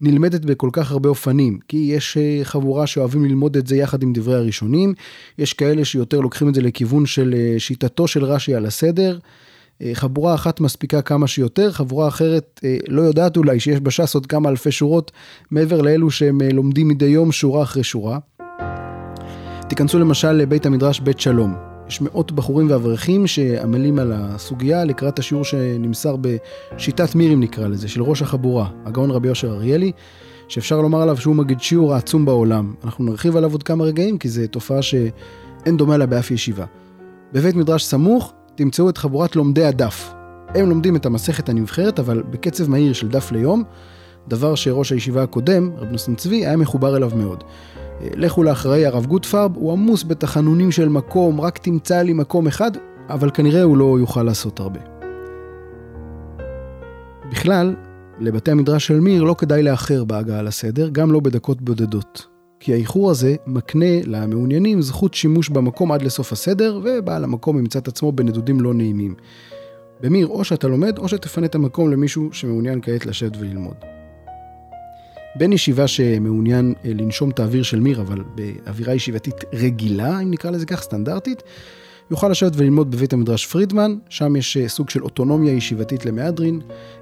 נלמדת 0.00 0.44
בכל 0.44 0.70
כך 0.72 0.90
הרבה 0.90 1.08
אופנים, 1.08 1.58
כי 1.68 1.76
יש 1.76 2.16
אה, 2.16 2.40
חבורה 2.42 2.86
שאוהבים 2.86 3.24
ללמוד 3.24 3.56
את 3.56 3.66
זה 3.66 3.76
יחד 3.76 4.02
עם 4.02 4.12
דברי 4.12 4.34
הראשונים, 4.34 4.94
יש 5.38 5.52
כאלה 5.52 5.84
שיותר 5.84 6.20
לוקחים 6.20 6.48
את 6.48 6.54
זה 6.54 6.62
לכיוון 6.62 7.06
של 7.06 7.34
אה, 7.36 7.54
שיטתו 7.58 8.08
של 8.08 8.24
רש"י 8.24 8.54
על 8.54 8.66
הסדר, 8.66 9.18
אה, 9.82 9.90
חבורה 9.94 10.34
אחת 10.34 10.60
מספיקה 10.60 11.02
כמה 11.02 11.26
שיותר, 11.26 11.72
חבורה 11.72 12.08
אחרת 12.08 12.60
לא 12.88 13.02
יודעת 13.02 13.36
אולי 13.36 13.60
שיש 13.60 13.80
בש"ס 13.80 14.14
עוד 14.14 14.26
כמה 14.26 14.48
אלפי 14.48 14.72
שורות 14.72 15.12
מעבר 15.50 15.80
לאלו 15.80 16.10
שהם 16.10 16.40
לומדים 16.52 16.88
מדי 16.88 17.04
יום 17.04 17.32
שורה 17.32 17.62
אחרי 17.62 17.84
שורה. 17.84 18.18
תיכנסו 19.68 19.98
למשל 19.98 20.32
לבית 20.32 20.66
המדרש 20.66 21.00
בית 21.00 21.20
שלום, 21.20 21.69
יש 21.90 22.00
מאות 22.00 22.32
בחורים 22.32 22.70
ואברכים 22.70 23.26
שעמלים 23.26 23.98
על 23.98 24.12
הסוגיה 24.14 24.84
לקראת 24.84 25.18
השיעור 25.18 25.44
שנמסר 25.44 26.16
בשיטת 26.16 27.14
מירים 27.14 27.40
נקרא 27.40 27.68
לזה, 27.68 27.88
של 27.88 28.02
ראש 28.02 28.22
החבורה, 28.22 28.68
הגאון 28.84 29.10
רבי 29.10 29.28
יושר 29.28 29.50
אריאלי, 29.50 29.92
שאפשר 30.48 30.80
לומר 30.80 31.02
עליו 31.02 31.16
שהוא 31.16 31.36
מגיד 31.36 31.60
שיעור 31.60 31.94
העצום 31.94 32.24
בעולם. 32.24 32.74
אנחנו 32.84 33.04
נרחיב 33.04 33.36
עליו 33.36 33.52
עוד 33.52 33.62
כמה 33.62 33.84
רגעים, 33.84 34.18
כי 34.18 34.28
זו 34.28 34.42
תופעה 34.50 34.82
שאין 34.82 35.76
דומה 35.76 35.96
לה 35.96 36.06
באף 36.06 36.30
ישיבה. 36.30 36.64
בבית 37.32 37.54
מדרש 37.54 37.84
סמוך 37.84 38.32
תמצאו 38.54 38.88
את 38.88 38.98
חבורת 38.98 39.36
לומדי 39.36 39.64
הדף. 39.64 40.12
הם 40.54 40.68
לומדים 40.68 40.96
את 40.96 41.06
המסכת 41.06 41.48
הנבחרת, 41.48 41.98
אבל 41.98 42.22
בקצב 42.30 42.70
מהיר 42.70 42.92
של 42.92 43.08
דף 43.08 43.32
ליום, 43.32 43.62
דבר 44.28 44.54
שראש 44.54 44.92
הישיבה 44.92 45.22
הקודם, 45.22 45.70
רב 45.76 45.88
נוסן 45.92 46.14
צבי, 46.14 46.46
היה 46.46 46.56
מחובר 46.56 46.96
אליו 46.96 47.10
מאוד. 47.16 47.44
לכו 48.00 48.42
לאחראי 48.42 48.86
הרב 48.86 49.06
גוטפרב, 49.06 49.56
הוא 49.56 49.72
עמוס 49.72 50.04
בתחנונים 50.04 50.72
של 50.72 50.88
מקום, 50.88 51.40
רק 51.40 51.58
תמצא 51.58 52.02
לי 52.02 52.12
מקום 52.12 52.46
אחד, 52.46 52.70
אבל 53.08 53.30
כנראה 53.34 53.62
הוא 53.62 53.76
לא 53.76 53.96
יוכל 54.00 54.22
לעשות 54.22 54.60
הרבה. 54.60 54.80
בכלל, 57.30 57.74
לבתי 58.20 58.50
המדרש 58.50 58.86
של 58.86 59.00
מיר 59.00 59.22
לא 59.22 59.34
כדאי 59.38 59.62
לאחר 59.62 60.04
בהגעה 60.04 60.42
לסדר, 60.42 60.88
גם 60.92 61.12
לא 61.12 61.20
בדקות 61.20 61.62
בודדות. 61.62 62.26
כי 62.60 62.72
האיחור 62.72 63.10
הזה 63.10 63.36
מקנה 63.46 64.02
למעוניינים 64.06 64.82
זכות 64.82 65.14
שימוש 65.14 65.48
במקום 65.48 65.92
עד 65.92 66.02
לסוף 66.02 66.32
הסדר, 66.32 66.80
ובעל 66.84 67.24
המקום 67.24 67.58
ימצא 67.58 67.78
את 67.78 67.88
עצמו 67.88 68.12
בנדודים 68.12 68.60
לא 68.60 68.74
נעימים. 68.74 69.14
במיר, 70.00 70.26
או 70.26 70.44
שאתה 70.44 70.68
לומד, 70.68 70.98
או 70.98 71.08
שתפנה 71.08 71.46
את 71.46 71.54
המקום 71.54 71.90
למישהו 71.90 72.28
שמעוניין 72.32 72.80
כעת 72.82 73.06
לשבת 73.06 73.36
וללמוד. 73.36 73.99
בן 75.34 75.52
ישיבה 75.52 75.88
שמעוניין 75.88 76.74
אה, 76.84 76.90
לנשום 76.94 77.30
את 77.30 77.40
האוויר 77.40 77.62
של 77.62 77.80
מיר, 77.80 78.00
אבל 78.00 78.22
באווירה 78.34 78.94
ישיבתית 78.94 79.44
רגילה, 79.52 80.20
אם 80.20 80.30
נקרא 80.30 80.50
לזה 80.50 80.66
כך, 80.66 80.82
סטנדרטית, 80.82 81.42
יוכל 82.10 82.28
לשבת 82.28 82.52
וללמוד 82.56 82.90
בבית 82.90 83.12
המדרש 83.12 83.46
פרידמן, 83.46 83.96
שם 84.08 84.36
יש 84.36 84.56
אה, 84.56 84.68
סוג 84.68 84.90
של 84.90 85.02
אוטונומיה 85.02 85.52
ישיבתית 85.52 86.06
למהדרין, 86.06 86.60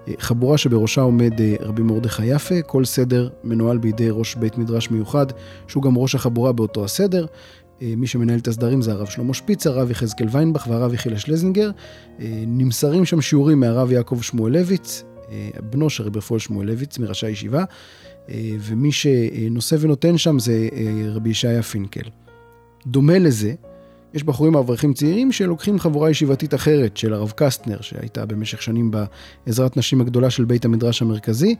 אה, 0.08 0.12
חבורה 0.18 0.58
שבראשה 0.58 1.00
עומד 1.00 1.32
רבי 1.60 1.82
מרדכי 1.82 2.26
יפה, 2.26 2.62
כל 2.62 2.84
סדר 2.84 3.28
מנוהל 3.44 3.78
בידי 3.78 4.08
ראש 4.10 4.34
בית 4.34 4.58
מדרש 4.58 4.90
מיוחד, 4.90 5.26
שהוא 5.68 5.82
גם 5.82 5.98
ראש 5.98 6.14
החבורה 6.14 6.52
באותו 6.52 6.84
הסדר. 6.84 7.26
מי 7.80 8.06
שמנהל 8.06 8.38
את 8.38 8.48
הסדרים 8.48 8.82
זה 8.82 8.92
הרב 8.92 9.06
שלמה 9.06 9.34
שפיצר, 9.34 9.78
הרב 9.78 9.90
יחזקאל 9.90 10.26
ויינבך 10.30 10.66
והרב 10.70 10.94
יחילה 10.94 11.18
שלזינגר. 11.18 11.70
נמסרים 12.46 13.04
שם 13.04 13.20
שיעורים 13.20 13.60
מהרב 13.60 13.92
יעקב 13.92 14.20
שמואלביץ, 14.22 15.04
בנו 15.70 15.90
של 15.90 16.04
רבי 16.04 16.18
רפואל 16.18 16.40
שמואלביץ, 16.40 16.98
מראשי 16.98 17.26
הישיבה. 17.26 17.64
אה, 18.30 18.50
ומי 18.60 18.92
שנושא 18.92 19.76
ונותן 19.80 20.18
שם 20.18 20.38
זה 20.38 20.68
אה, 20.72 21.10
רבי 21.10 21.30
ישעיה 21.30 21.62
פינקל. 21.62 22.10
דומה 22.86 23.18
לזה, 23.18 23.54
יש 24.14 24.24
בחורים 24.24 24.54
אברכים 24.54 24.94
צעירים 24.94 25.32
שלוקחים 25.32 25.78
חבורה 25.78 26.10
ישיבתית 26.10 26.54
אחרת 26.54 26.96
של 26.96 27.12
הרב 27.12 27.32
קסטנר, 27.36 27.80
שהייתה 27.80 28.26
במשך 28.26 28.62
שנים 28.62 28.90
בעזרת 29.46 29.76
נשים 29.76 30.00
הגדולה 30.00 30.30
של 30.30 30.44
בית 30.44 30.64
המדרש 30.64 31.02
המרכזי. 31.02 31.54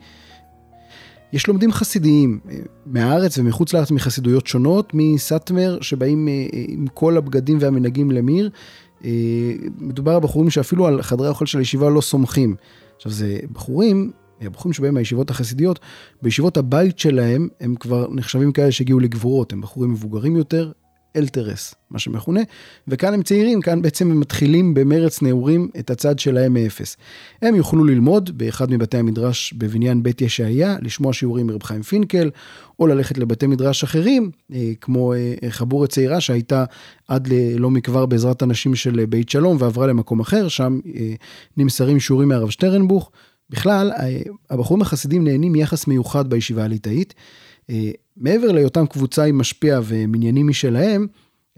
יש 1.33 1.47
לומדים 1.47 1.73
חסידיים 1.73 2.41
אה, 2.51 2.57
מהארץ 2.87 3.39
ומחוץ 3.39 3.73
לארץ 3.73 3.91
מחסידויות 3.91 4.47
שונות, 4.47 4.91
מסאטמר 4.95 5.79
שבאים 5.81 6.29
עם 6.53 6.87
כל 6.95 7.17
הבגדים 7.17 7.59
והמנהגים 7.61 8.11
למיר. 8.11 8.51
מדובר 9.79 10.15
על 10.15 10.21
בחורים 10.21 10.51
שאפילו 10.51 10.87
על 10.87 11.03
חדרי 11.03 11.27
האוכל 11.27 11.47
של 11.47 11.59
הישיבה 11.59 11.91
לא 11.91 12.01
סומכים. 12.01 12.57
עכשיו 12.97 13.13
זה 13.13 13.39
בחורים 13.53 14.13
הבחורים 14.41 14.73
שבהם 14.73 14.97
הישיבות 14.97 15.31
החסידיות, 15.31 15.79
בישיבות 16.23 16.57
הבית 16.57 16.99
שלהם 16.99 17.49
הם 17.61 17.75
כבר 17.75 18.07
נחשבים 18.11 18.53
כאלה 18.53 18.73
שהגיעו 18.73 19.01
לגבורות, 19.01 19.53
הם 19.53 19.61
בחורים 19.61 19.91
מבוגרים 19.91 20.37
יותר, 20.37 20.73
אלתרס, 21.17 21.75
מה 21.91 21.99
שמכונה, 21.99 22.41
וכאן 22.89 23.15
הם 23.15 23.23
צעירים, 23.23 23.61
כאן 23.61 23.83
בעצם 23.83 24.11
הם 24.11 24.21
מתחילים 24.21 24.75
במרץ 24.75 25.23
נעורים 25.23 25.69
את 25.79 25.91
הצד 25.91 26.19
שלהם 26.19 26.55
מאפס. 26.55 26.97
הם 27.43 27.55
יוכלו 27.55 27.85
ללמוד 27.85 28.39
באחד 28.39 28.71
מבתי 28.71 28.97
המדרש 28.97 29.53
בבניין 29.53 30.03
בית 30.03 30.21
ישעיה, 30.21 30.77
לשמוע 30.83 31.13
שיעורים 31.13 31.47
מרב 31.47 31.63
חיים 31.63 31.83
פינקל, 31.83 32.31
או 32.79 32.87
ללכת 32.87 33.19
לבתי 33.19 33.47
מדרש 33.47 33.85
אחרים, 33.85 34.31
אה, 34.53 34.73
כמו 34.81 35.13
אה, 35.15 35.35
חבורת 35.51 35.91
צעירה 35.91 36.21
שהייתה 36.21 36.65
עד 37.09 37.29
לא 37.57 37.71
מכבר 37.71 38.07
בעזרת 38.07 38.43
אנשים 38.43 38.75
של 38.75 39.05
בית 39.09 39.29
שלום 39.29 39.57
ועברה 39.61 39.87
למקום 39.87 40.21
אחר, 40.21 40.49
שם 40.49 40.81
אה, 40.97 41.15
נמסרים 41.57 42.01
שיעורים 42.01 42.29
מהרב 42.29 42.51
שטרנבוך. 42.51 43.11
בכלל, 43.51 43.93
הבחורים 44.51 44.83
החסידים 44.83 45.25
נהנים 45.25 45.53
מיחס 45.53 45.87
מיוחד 45.87 46.31
בישיבה 46.31 46.65
הליטאית. 46.65 47.15
אה, 47.71 47.91
מעבר 48.17 48.53
להיותם 48.53 48.87
קבוצה 48.87 49.25
עם 49.25 49.39
משפיע 49.39 49.81
ומניינים 49.85 50.49
משלהם, 50.49 51.07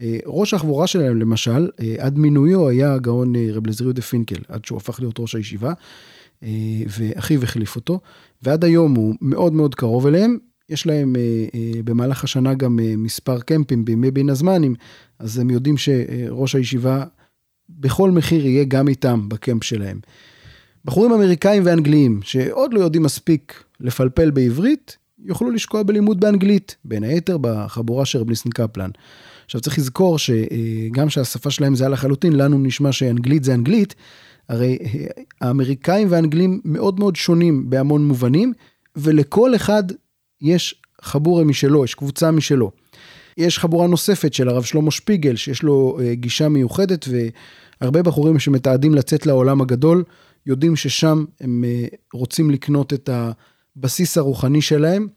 אה, 0.01 0.19
ראש 0.27 0.55
החבורה 0.55 0.87
שלהם 0.87 1.21
למשל, 1.21 1.69
אה, 1.81 1.95
עד 1.99 2.19
מינויו 2.19 2.69
היה 2.69 2.95
הגאון 2.95 3.33
רב 3.53 3.67
לזר 3.67 3.85
יהודה 3.85 4.03
פינקל, 4.03 4.43
עד 4.49 4.65
שהוא 4.65 4.77
הפך 4.77 5.01
להיות 5.01 5.21
ראש 5.21 5.35
הישיבה, 5.35 5.73
ואחיו 6.99 7.43
החליף 7.43 7.77
אותו, 7.77 8.01
ועד 8.43 8.65
היום 8.65 8.95
הוא 8.95 9.15
מאוד 9.21 9.53
מאוד 9.53 9.75
קרוב 9.75 10.07
אליהם. 10.07 10.39
יש 10.69 10.87
להם 10.87 11.17
במהלך 11.85 12.25
השנה 12.25 12.55
גם 12.55 12.79
מספר 12.97 13.41
קמפים 13.41 13.85
בימי 13.85 14.11
בין 14.11 14.29
הזמנים, 14.29 14.75
אז 15.19 15.39
הם 15.39 15.51
יודעים 15.51 15.77
שראש 15.77 16.55
הישיבה 16.55 17.05
בכל 17.69 18.11
מחיר 18.11 18.47
יהיה 18.47 18.65
גם 18.65 18.89
איתם 18.89 19.29
בקמפ 19.29 19.65
שלהם. 19.65 20.01
בחורים 20.85 21.13
אמריקאים 21.13 21.63
ואנגליים 21.67 22.21
שעוד 22.23 22.75
לא 22.75 22.81
יודעים 22.81 23.03
מספיק 23.03 23.65
לפלפל 23.81 24.31
בעברית, 24.31 24.97
יוכלו 25.25 25.51
לשקוע 25.51 25.83
בלימוד 25.83 26.21
באנגלית, 26.21 26.77
בין 26.85 27.03
היתר 27.03 27.39
בחבורה 27.41 28.05
של 28.05 28.19
רב 28.19 28.29
ניסן 28.29 28.51
קפלן. 28.51 28.91
עכשיו 29.45 29.61
צריך 29.61 29.79
לזכור 29.79 30.19
שגם 30.19 31.11
שהשפה 31.11 31.51
שלהם 31.51 31.75
זהה 31.75 31.89
לחלוטין, 31.89 32.33
לנו 32.33 32.59
נשמע 32.59 32.93
שאנגלית 32.93 33.45
זה 33.45 33.55
אנגלית, 33.55 33.95
הרי 34.49 34.79
האמריקאים 35.41 36.11
והאנגלים 36.11 36.61
מאוד 36.65 37.01
מאוד 37.01 37.17
שונים 37.17 37.71
בהמון 37.71 38.05
מובנים, 38.05 38.53
ולכל 38.97 39.55
אחד 39.55 39.83
יש 40.41 40.83
חבורה 41.03 41.45
משלו, 41.45 41.85
יש 41.85 41.95
קבוצה 41.95 42.31
משלו. 42.31 42.71
יש 43.37 43.59
חבורה 43.59 43.87
נוספת 43.87 44.35
של 44.35 44.49
הרב 44.49 44.63
שלמה 44.63 44.91
שפיגל, 44.91 45.37
שיש 45.37 45.63
לו 45.63 45.99
אה, 46.03 46.15
גישה 46.15 46.49
מיוחדת, 46.49 47.09
והרבה 47.81 48.03
בחורים 48.03 48.39
שמתעדים 48.39 48.95
לצאת 48.95 49.27
לעולם 49.27 49.61
הגדול, 49.61 50.05
יודעים 50.47 50.77
ששם 50.77 51.25
הם 51.41 51.65
אה, 51.67 51.87
רוצים 52.13 52.51
לקנות 52.51 52.93
את 52.93 53.11
הבסיס 53.77 54.19
הרוחני 54.19 54.63
שלהם. 54.63 55.09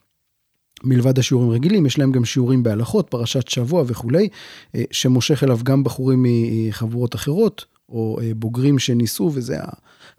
מלבד 0.84 1.20
השיעורים 1.20 1.50
רגילים, 1.50 1.86
יש 1.86 2.00
להם 2.00 2.12
גם 2.12 2.26
שיעורים 2.26 2.64
בהלכות, 2.64 3.08
פרשת 3.10 3.48
שבוע 3.48 3.84
וכולי, 3.88 4.30
אה, 4.76 4.84
שמושך 4.92 5.44
אליו 5.44 5.60
גם 5.64 5.84
בחורים 5.84 6.26
מחבורות 6.26 7.16
אחרות, 7.16 7.66
או 7.90 8.20
אה, 8.22 8.32
בוגרים 8.36 8.80
שניסו, 8.80 9.32
וזה 9.34 9.58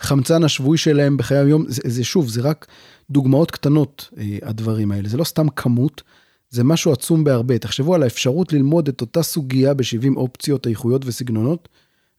החמצן 0.00 0.44
השבועי 0.44 0.78
שלהם 0.78 1.16
בחיי 1.16 1.38
היום. 1.38 1.64
זה, 1.68 1.82
זה 1.84 2.04
שוב, 2.04 2.28
זה 2.28 2.40
רק 2.40 2.66
דוגמאות 3.10 3.50
קטנות, 3.50 4.10
הדברים 4.42 4.92
האלה. 4.92 5.08
זה 5.08 5.16
לא 5.16 5.24
סתם 5.24 5.48
כמות, 5.48 6.02
זה 6.50 6.64
משהו 6.64 6.92
עצום 6.92 7.24
בהרבה. 7.24 7.58
תחשבו 7.58 7.94
על 7.94 8.02
האפשרות 8.02 8.52
ללמוד 8.52 8.88
את 8.88 9.00
אותה 9.00 9.22
סוגיה 9.22 9.74
ב-70 9.74 10.16
אופציות, 10.16 10.66
איכויות 10.66 11.02
וסגנונות, 11.06 11.68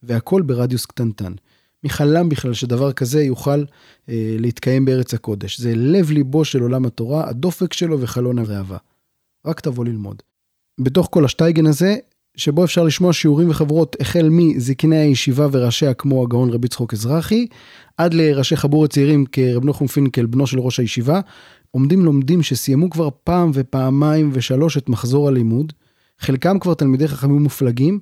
והכל 0.02 0.42
ברדיוס 0.42 0.86
קטנטן. 0.86 1.32
מי 1.84 1.90
חלם 1.90 2.28
בכלל 2.28 2.54
שדבר 2.54 2.92
כזה 2.92 3.22
יוכל 3.22 3.64
אה, 4.08 4.36
להתקיים 4.38 4.84
בארץ 4.84 5.14
הקודש. 5.14 5.60
זה 5.60 5.72
לב 5.76 6.10
ליבו 6.10 6.44
של 6.44 6.60
עולם 6.60 6.86
התורה, 6.86 7.28
הדופק 7.28 7.72
שלו 7.72 8.00
וחלון 8.00 8.38
הראווה. 8.38 8.78
רק 9.46 9.60
תבוא 9.60 9.84
ללמוד. 9.84 10.22
בתוך 10.80 11.08
כל 11.10 11.24
השטייגן 11.24 11.66
הזה, 11.66 11.96
שבו 12.36 12.64
אפשר 12.64 12.84
לשמוע 12.84 13.12
שיעורים 13.12 13.50
וחברות 13.50 13.96
החל 14.00 14.28
מזקני 14.30 14.96
הישיבה 14.96 15.48
וראשיה 15.52 15.94
כמו 15.94 16.22
הגאון 16.22 16.50
רבי 16.50 16.68
צחוק 16.68 16.94
אזרחי, 16.94 17.46
עד 17.96 18.14
לראשי 18.14 18.56
חבורת 18.56 18.90
צעירים 18.90 19.24
כרב 19.32 19.64
נחום 19.64 19.86
פינקל, 19.88 20.26
בנו 20.26 20.46
של 20.46 20.60
ראש 20.60 20.80
הישיבה, 20.80 21.20
עומדים 21.70 22.04
לומדים 22.04 22.42
שסיימו 22.42 22.90
כבר 22.90 23.08
פעם 23.24 23.50
ופעמיים 23.54 24.30
ושלוש 24.32 24.76
את 24.76 24.88
מחזור 24.88 25.28
הלימוד, 25.28 25.72
חלקם 26.18 26.58
כבר 26.58 26.74
תלמידי 26.74 27.08
חכמים 27.08 27.42
מופלגים, 27.42 28.00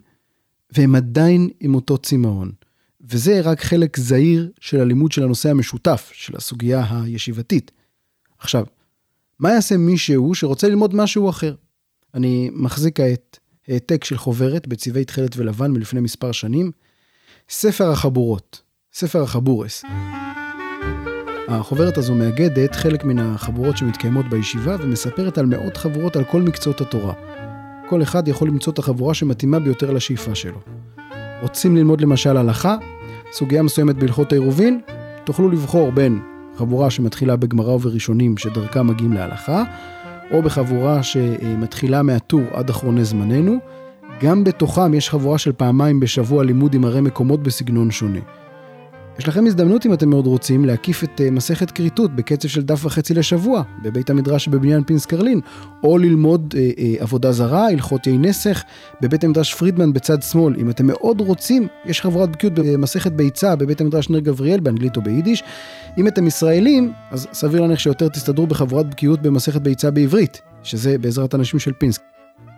והם 0.77 0.95
עדיין 0.95 1.49
עם 1.61 1.75
אותו 1.75 1.99
צמאון. 1.99 2.51
וזה 3.11 3.41
רק 3.41 3.61
חלק 3.61 3.97
זעיר 3.97 4.51
של 4.61 4.81
הלימוד 4.81 5.13
של 5.13 5.23
הנושא 5.23 5.51
המשותף, 5.51 6.11
של 6.13 6.37
הסוגיה 6.37 6.85
הישיבתית. 6.91 7.71
עכשיו, 8.39 8.65
מה 9.39 9.53
יעשה 9.53 9.77
מישהו 9.77 10.35
שרוצה 10.35 10.69
ללמוד 10.69 10.95
משהו 10.95 11.31
אחר? 11.31 11.55
אני 12.15 12.51
מחזיק 12.53 12.97
כעת 12.97 13.39
העתק 13.69 14.05
של 14.05 14.17
חוברת 14.17 14.67
בצבעי 14.67 15.05
תכלת 15.05 15.37
ולבן 15.37 15.71
מלפני 15.71 16.01
מספר 16.01 16.33
שנים, 16.33 16.71
ספר 17.49 17.91
החבורות, 17.91 18.63
ספר 18.93 19.23
החבורס. 19.23 19.85
החוברת 21.49 21.99
הזו 21.99 22.15
מאגדת 22.15 22.75
חלק 22.75 23.05
מן 23.05 23.19
החבורות 23.19 23.77
שמתקיימות 23.77 24.27
בישיבה 24.29 24.77
ומספרת 24.81 25.39
על 25.39 25.47
מאות 25.47 25.77
חבורות 25.77 26.17
על 26.17 26.25
כל 26.25 26.43
מקצועות 26.43 26.81
התורה. 26.81 27.15
כל 27.89 28.03
אחד 28.03 28.29
יכול 28.29 28.49
למצוא 28.49 28.73
את 28.73 28.79
החבורה 28.79 29.15
שמתאימה 29.15 29.59
ביותר 29.59 29.91
לשאיפה 29.91 30.35
שלו. 30.35 30.61
רוצים 31.43 31.77
ללמוד 31.77 32.01
למשל 32.01 32.37
הלכה, 32.37 32.77
סוגיה 33.35 33.63
מסוימת 33.63 33.97
בהלכות 33.97 34.33
העירובין, 34.33 34.81
תוכלו 35.25 35.49
לבחור 35.49 35.93
בין 35.93 36.21
חבורה 36.57 36.91
שמתחילה 36.91 37.37
בגמרא 37.37 37.73
ובראשונים 37.73 38.37
שדרכה 38.37 38.83
מגיעים 38.83 39.13
להלכה, 39.13 39.65
או 40.31 40.43
בחבורה 40.43 41.03
שמתחילה 41.03 42.03
מהטור 42.03 42.43
עד 42.53 42.71
אחרוני 42.71 43.05
זמננו. 43.05 43.59
גם 44.21 44.45
בתוכם 44.45 44.95
יש 44.95 45.11
חבורה 45.11 45.39
של 45.39 45.53
פעמיים 45.53 46.01
בשבוע 46.01 46.45
לימוד 46.45 46.75
עם 46.75 46.85
הרי 46.85 47.01
מקומות 47.01 47.43
בסגנון 47.43 47.91
שונה. 47.91 48.21
יש 49.19 49.29
לכם 49.29 49.47
הזדמנות 49.47 49.87
אם 49.87 49.93
אתם 49.93 50.11
מאוד 50.11 50.27
רוצים 50.27 50.65
להקיף 50.65 51.05
את 51.05 51.21
אה, 51.21 51.31
מסכת 51.31 51.71
כריתות 51.71 52.17
בקצב 52.17 52.49
של 52.49 52.63
דף 52.63 52.85
וחצי 52.85 53.15
לשבוע 53.15 53.63
בבית 53.83 54.11
המדרש 54.11 54.49
בבניין 54.49 54.85
פינסקרלין, 54.85 55.41
או 55.83 55.99
ללמוד 55.99 56.55
אה, 56.57 56.71
אה, 56.79 56.95
עבודה 56.99 57.33
זרה, 57.33 57.69
הלכות 57.69 58.07
יי 58.07 58.19
נסך, 58.19 58.65
בבית 59.01 59.25
המדרש 59.25 59.55
פרידמן 59.55 59.93
בצד 59.93 60.23
שמאל. 60.23 60.55
אם 60.59 60.71
אתם 60.71 60.87
מאוד 60.87 61.21
רוצים, 61.21 61.69
יש 61.85 62.01
חברת 62.01 62.31
בקיאות 62.31 62.55
במסכת 62.55 63.13
ביצה 63.13 63.57
בבית 63.57 63.81
המדרש 63.81 64.11
נר 64.11 64.19
גבריאל 64.19 64.61
באנגלית 64.61 64.97
או 64.97 65.03
ביידיש. 65.03 65.43
אם 65.99 66.09
אתם 66.09 66.27
ישראלים, 66.27 66.93
אז 67.11 67.27
סביר 67.33 67.61
להניח 67.61 67.79
שיותר 67.79 68.09
תסתדרו 68.09 68.47
בחברת 68.47 68.91
בקיאות 68.91 69.23
במסכת 69.23 69.61
ביצה 69.61 69.91
בעברית, 69.91 70.41
שזה 70.63 70.99
בעזרת 70.99 71.35
אנשים 71.35 71.61
של 71.61 71.73
פינסק. 71.73 72.03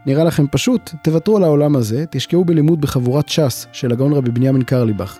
נראה 0.07 0.25
לכם 0.25 0.45
פשוט? 0.51 0.91
תוותרו 1.03 1.37
על 1.37 1.45
העולם 1.45 1.77
הזה, 1.77 2.05
תשקעו 2.11 2.45
בלימוד 2.45 2.81
בחבורת 2.81 3.29
ש"ס 3.29 3.67
של 3.73 3.93
הגאון 3.93 4.13
רבי 4.13 4.31
בנימין 4.31 4.63
קרליבך. 4.63 5.19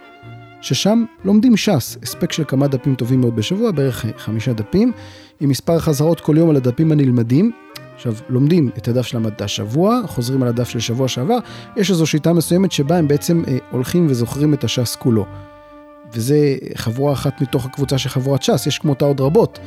ששם 0.61 1.05
לומדים 1.25 1.57
ש"ס, 1.57 1.97
הספק 2.03 2.33
של 2.33 2.45
כמה 2.49 2.69
דפים 2.69 2.95
טובים 2.95 3.21
מאוד 3.21 3.37
בשבוע, 3.37 3.71
בערך 3.71 4.05
חמישה 4.19 4.53
דפים, 4.53 4.93
עם 5.41 5.49
מספר 5.49 5.79
חזרות 5.79 6.21
כל 6.21 6.39
יום 6.39 6.51
על 6.51 6.57
הדפים 6.57 6.93
הנלמדים. 6.93 7.53
עכשיו, 7.95 8.15
לומדים 8.29 8.71
את 8.79 8.89
הדף 8.89 9.07
שלמדת 9.07 9.41
השבוע, 9.41 10.01
חוזרים 10.07 10.43
על 10.43 10.49
הדף 10.49 10.69
של 10.69 10.81
שבוע 10.81 11.09
שעבר, 11.09 11.39
יש 11.77 11.91
איזו 11.91 12.07
שיטה 12.07 12.33
מסוימת 12.33 12.73
שבה 12.73 12.99
הם 12.99 13.09
בעצם 13.09 13.43
אה, 13.49 13.59
הולכים 13.71 14.07
וזוכרים 14.11 14.55
את 14.55 14.65
הש"ס 14.65 14.97
כולו. 14.97 15.27
וזה 16.13 16.57
חבורה 16.75 17.13
אחת 17.13 17.41
מתוך 17.41 17.67
הקבוצה 17.67 17.99
של 17.99 18.09
חבורת 18.09 18.43
ש"ס, 18.43 18.67
יש 18.67 18.79
כמותה 18.79 19.05
עוד 19.05 19.21
רבות. 19.21 19.59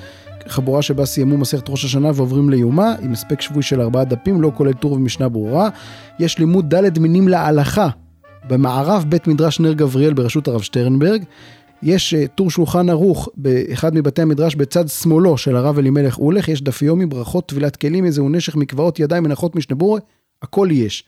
חבורה 0.48 0.82
שבה 0.82 1.06
סיימו 1.06 1.38
מסכת 1.38 1.70
ראש 1.70 1.86
השנה 1.86 2.12
ועוברים 2.16 2.50
ליומה, 2.50 2.96
עם 3.02 3.12
הספק 3.12 3.42
שבועי 3.42 3.64
של 3.64 3.82
ארבעה 3.82 4.04
דפים, 4.04 4.42
לא 4.42 4.52
כולל 4.56 4.74
טור 4.74 4.92
ומשנה 4.92 5.30
ברורה. 5.30 5.70
יש 6.20 6.40
לימוד 6.40 6.76
ד' 6.76 7.00
מינים 7.00 7.28
להלכה, 7.28 7.90
במערב 8.48 9.06
בית 9.10 9.28
מדרש 9.28 9.60
נר 9.60 9.74
גבריאל 9.74 10.14
בראשות 10.14 10.48
הרב 10.48 10.62
שטרנברג. 10.62 11.24
יש 11.84 12.14
uh, 12.14 12.28
טור 12.28 12.52
שולחן 12.52 12.90
ערוך 12.90 13.30
באחד 13.38 13.94
מבתי 13.94 14.22
המדרש 14.22 14.56
בצד 14.56 14.88
שמאלו 14.88 15.38
של 15.38 15.56
הרב 15.56 15.78
אלימלך 15.78 16.18
אולך, 16.18 16.48
יש 16.48 16.62
דף 16.62 16.82
יומי, 16.82 17.06
ברכות, 17.06 17.46
טבילת 17.46 17.76
כלים, 17.76 18.06
איזהו 18.06 18.30
נשך, 18.30 18.56
מקוואות, 18.56 19.00
ידיים, 19.00 19.24
מנחות, 19.24 19.56
משנבורי, 19.56 20.02
הכל 20.42 20.68
יש. 20.72 21.04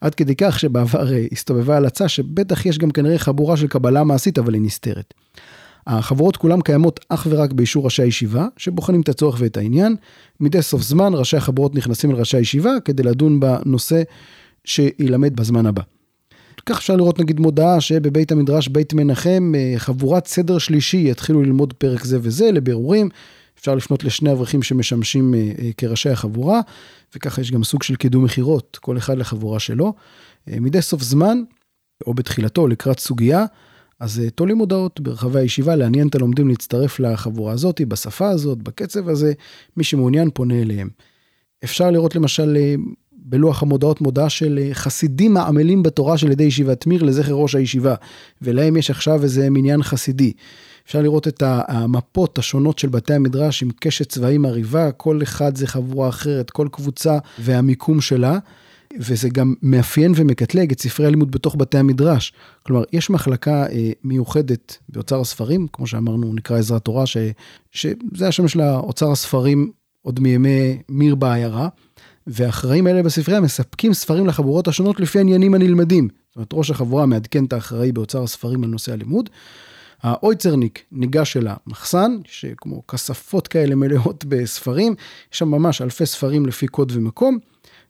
עד 0.00 0.14
כדי 0.14 0.34
כך 0.36 0.58
שבעבר 0.58 1.08
uh, 1.08 1.12
הסתובבה 1.32 1.76
הלצה 1.76 2.08
שבטח 2.08 2.66
יש 2.66 2.78
גם 2.78 2.90
כנראה 2.90 3.18
חבורה 3.18 3.56
של 3.56 3.66
קבלה 3.66 4.04
מעשית, 4.04 4.38
אבל 4.38 4.54
היא 4.54 4.62
נסתרת. 4.62 5.14
החבורות 5.86 6.36
כולן 6.36 6.60
קיימות 6.60 7.00
אך 7.08 7.26
ורק 7.30 7.52
באישור 7.52 7.84
ראשי 7.84 8.02
הישיבה, 8.02 8.46
שבוחנים 8.56 9.00
את 9.00 9.08
הצורך 9.08 9.36
ואת 9.40 9.56
העניין. 9.56 9.96
מדי 10.40 10.62
סוף 10.62 10.82
זמן 10.82 11.12
ראשי 11.14 11.36
החבורות 11.36 11.74
נכנסים 11.74 12.10
אל 12.10 12.16
ראשי 12.16 12.36
הישיבה 12.36 12.70
כדי 12.84 13.02
לדון 13.02 13.40
בנושא 13.40 14.02
שיילמד 14.64 15.36
בזמן 15.36 15.66
הבא. 15.66 15.82
כך 16.68 16.78
אפשר 16.78 16.96
לראות 16.96 17.18
נגיד 17.18 17.40
מודעה 17.40 17.80
שבבית 17.80 18.32
המדרש 18.32 18.68
בית 18.68 18.92
מנחם, 18.92 19.52
אה, 19.56 19.74
חבורת 19.76 20.26
סדר 20.26 20.58
שלישי 20.58 21.04
יתחילו 21.10 21.42
ללמוד 21.42 21.72
פרק 21.72 22.04
זה 22.04 22.18
וזה 22.22 22.52
לבירורים. 22.52 23.08
אפשר 23.58 23.74
לפנות 23.74 24.04
לשני 24.04 24.32
אברכים 24.32 24.62
שמשמשים 24.62 25.34
אה, 25.34 25.40
אה, 25.58 25.70
כראשי 25.76 26.10
החבורה, 26.10 26.60
וככה 27.16 27.40
יש 27.40 27.50
גם 27.52 27.64
סוג 27.64 27.82
של 27.82 27.96
קידום 27.96 28.24
מכירות, 28.24 28.78
כל 28.80 28.98
אחד 28.98 29.18
לחבורה 29.18 29.60
שלו. 29.60 29.94
מדי 30.46 30.82
סוף 30.82 31.02
זמן, 31.02 31.42
או 32.06 32.14
בתחילתו, 32.14 32.68
לקראת 32.68 32.98
סוגיה, 32.98 33.44
אז 34.00 34.22
תולים 34.34 34.58
הודעות 34.58 35.00
ברחבי 35.00 35.40
הישיבה 35.40 35.76
לעניין 35.76 36.08
את 36.08 36.14
הלומדים 36.14 36.48
להצטרף 36.48 37.00
לחבורה 37.00 37.52
הזאת, 37.52 37.80
בשפה 37.88 38.28
הזאת, 38.28 38.62
בקצב 38.62 39.08
הזה, 39.08 39.32
מי 39.76 39.84
שמעוניין 39.84 40.30
פונה 40.30 40.62
אליהם. 40.62 40.88
אפשר 41.64 41.90
לראות 41.90 42.14
למשל 42.14 42.56
בלוח 43.24 43.62
המודעות 43.62 44.00
מודעה 44.00 44.28
של 44.28 44.58
אה, 44.62 44.74
חסידים 44.74 45.36
העמלים 45.36 45.82
בתורה 45.82 46.18
של 46.18 46.30
ידי 46.30 46.44
ישיבת 46.44 46.86
מיר 46.86 47.02
לזכר 47.02 47.32
ראש 47.32 47.54
הישיבה, 47.54 47.94
ולהם 48.42 48.76
יש 48.76 48.90
עכשיו 48.90 49.22
איזה 49.22 49.50
מניין 49.50 49.82
חסידי. 49.82 50.32
אפשר 50.86 51.02
לראות 51.02 51.28
את 51.28 51.42
המפות 51.46 52.38
השונות 52.38 52.78
של 52.78 52.88
בתי 52.88 53.14
המדרש 53.14 53.62
עם 53.62 53.70
קשת 53.80 54.08
צבעים 54.08 54.42
מרהיבה, 54.42 54.92
כל 54.92 55.22
אחד 55.22 55.56
זה 55.56 55.66
חבורה 55.66 56.08
אחרת, 56.08 56.50
כל 56.50 56.68
קבוצה 56.72 57.18
והמיקום 57.38 58.00
שלה. 58.00 58.38
וזה 58.96 59.28
גם 59.28 59.54
מאפיין 59.62 60.12
ומקטלג 60.16 60.72
את 60.72 60.80
ספרי 60.80 61.06
הלימוד 61.06 61.30
בתוך 61.30 61.56
בתי 61.58 61.78
המדרש. 61.78 62.32
כלומר, 62.62 62.84
יש 62.92 63.10
מחלקה 63.10 63.66
אה, 63.66 63.90
מיוחדת 64.04 64.78
באוצר 64.88 65.20
הספרים, 65.20 65.66
כמו 65.72 65.86
שאמרנו, 65.86 66.34
נקרא 66.34 66.58
עזרת 66.58 66.84
תורה, 66.84 67.06
ש, 67.06 67.16
שזה 67.70 68.28
השם 68.28 68.48
של 68.48 68.60
אוצר 68.60 69.12
הספרים 69.12 69.70
עוד 70.02 70.20
מימי 70.20 70.78
מיר 70.88 71.14
בעיירה. 71.14 71.68
והאחראים 72.28 72.86
האלה 72.86 73.02
בספרייה 73.02 73.40
מספקים 73.40 73.94
ספרים 73.94 74.26
לחבורות 74.26 74.68
השונות 74.68 75.00
לפי 75.00 75.18
העניינים 75.18 75.54
הנלמדים. 75.54 76.08
זאת 76.28 76.36
אומרת, 76.36 76.48
ראש 76.52 76.70
החבורה 76.70 77.06
מעדכן 77.06 77.44
את 77.44 77.52
האחראי 77.52 77.92
באוצר 77.92 78.22
הספרים 78.22 78.64
על 78.64 78.70
נושא 78.70 78.92
הלימוד. 78.92 79.30
האויצרניק 80.02 80.82
ניגש 80.92 81.36
אל 81.36 81.46
המחסן, 81.50 82.16
שכמו 82.24 82.86
כספות 82.86 83.48
כאלה 83.48 83.74
מלאות 83.74 84.24
בספרים, 84.24 84.94
יש 85.32 85.38
שם 85.38 85.48
ממש 85.48 85.82
אלפי 85.82 86.06
ספרים 86.06 86.46
לפי 86.46 86.66
קוד 86.66 86.92
ומקום. 86.94 87.38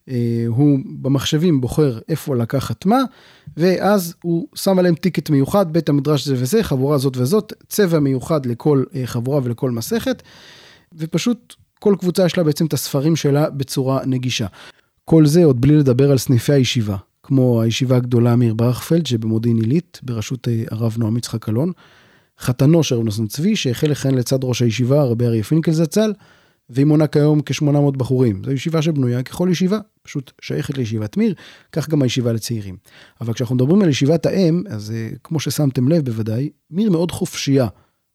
אה, 0.08 0.44
הוא 0.46 0.78
במחשבים 1.00 1.60
בוחר 1.60 1.98
איפה 2.08 2.36
לקחת 2.36 2.86
מה, 2.86 3.02
ואז 3.56 4.14
הוא 4.22 4.46
שם 4.54 4.78
עליהם 4.78 4.94
טיקט 4.94 5.30
מיוחד, 5.30 5.72
בית 5.72 5.88
המדרש 5.88 6.28
זה 6.28 6.34
וזה, 6.38 6.62
חבורה 6.62 6.98
זאת 6.98 7.16
וזאת, 7.16 7.52
צבע 7.68 7.98
מיוחד 7.98 8.46
לכל 8.46 8.84
אה, 8.94 9.06
חבורה 9.06 9.40
ולכל 9.44 9.70
מסכת, 9.70 10.22
ופשוט 10.92 11.54
כל 11.78 11.94
קבוצה 12.00 12.26
יש 12.26 12.38
לה 12.38 12.44
בעצם 12.44 12.66
את 12.66 12.72
הספרים 12.72 13.16
שלה 13.16 13.50
בצורה 13.50 14.00
נגישה. 14.06 14.46
כל 15.04 15.26
זה 15.26 15.44
עוד 15.44 15.60
בלי 15.60 15.76
לדבר 15.76 16.10
על 16.10 16.18
סניפי 16.18 16.52
הישיבה, 16.52 16.96
כמו 17.22 17.62
הישיבה 17.62 17.96
הגדולה 17.96 18.36
מאיר 18.36 18.54
ברכפלד 18.54 19.06
שבמודיעין 19.06 19.56
עילית, 19.56 20.00
בראשות 20.02 20.48
אה, 20.48 20.64
הרב 20.70 20.96
נועם 20.98 21.16
יצחק 21.16 21.48
אלון, 21.48 21.72
חתנו 22.40 22.82
של 22.82 22.94
רב 22.94 23.04
נוסן 23.04 23.26
צבי, 23.26 23.56
שהחל 23.56 23.86
לכהן 23.86 24.14
לצד 24.14 24.38
ראש 24.42 24.62
הישיבה, 24.62 25.02
רבי 25.02 25.26
אריה 25.26 25.42
פינקל 25.42 25.72
זצ"ל, 25.72 26.12
והיא 26.70 26.86
מונה 26.86 27.06
כיום 27.06 27.40
כ-800 27.46 27.96
בחורים. 27.96 28.42
זו 28.44 28.52
ישיבה 28.52 28.82
שבנויה 28.82 29.22
ככל 29.22 29.48
ישיבה, 29.52 29.78
פשוט 30.02 30.32
שייכת 30.40 30.78
לישיבת 30.78 31.16
מיר, 31.16 31.34
כך 31.72 31.88
גם 31.88 32.02
הישיבה 32.02 32.32
לצעירים. 32.32 32.76
אבל 33.20 33.32
כשאנחנו 33.32 33.54
מדברים 33.54 33.82
על 33.82 33.88
ישיבת 33.88 34.26
האם, 34.26 34.62
אז 34.70 34.90
אה, 34.90 35.08
כמו 35.24 35.40
ששמתם 35.40 35.88
לב 35.88 36.04
בוודאי, 36.04 36.50
מיר 36.70 36.90
מאוד 36.90 37.10
חופשייה. 37.10 37.66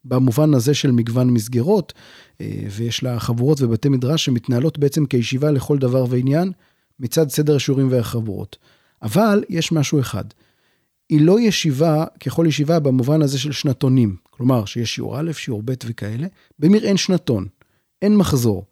במובן 0.05 0.53
הזה 0.53 0.73
של 0.73 0.91
מגוון 0.91 1.29
מסגרות, 1.29 1.93
אה, 2.41 2.63
ויש 2.71 3.03
לה 3.03 3.19
חבורות 3.19 3.61
ובתי 3.61 3.89
מדרש 3.89 4.25
שמתנהלות 4.25 4.79
בעצם 4.79 5.05
כישיבה 5.05 5.51
לכל 5.51 5.77
דבר 5.77 6.05
ועניין, 6.09 6.51
מצד 6.99 7.29
סדר 7.29 7.55
השיעורים 7.55 7.87
והחבורות. 7.91 8.57
אבל 9.01 9.43
יש 9.49 9.71
משהו 9.71 9.99
אחד, 9.99 10.23
היא 11.09 11.21
לא 11.21 11.39
ישיבה 11.39 12.05
ככל 12.25 12.45
ישיבה 12.47 12.79
במובן 12.79 13.21
הזה 13.21 13.39
של 13.39 13.51
שנתונים, 13.51 14.15
כלומר 14.29 14.65
שיש 14.65 14.95
שיעור 14.95 15.19
א', 15.19 15.31
שיעור 15.31 15.61
ב' 15.65 15.73
וכאלה, 15.85 16.27
במיר 16.59 16.85
אין 16.85 16.97
שנתון, 16.97 17.47
אין 18.01 18.17
מחזור. 18.17 18.65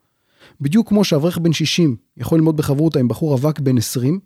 בדיוק 0.61 0.89
כמו 0.89 1.03
שאברך 1.03 1.37
בן 1.37 1.53
60 1.53 1.95
יכול 2.17 2.37
ללמוד 2.37 2.57
בחברותה 2.57 2.99
עם 2.99 3.07
בחור 3.07 3.31
רווק 3.31 3.59
בן 3.59 3.77
20, 3.77 4.19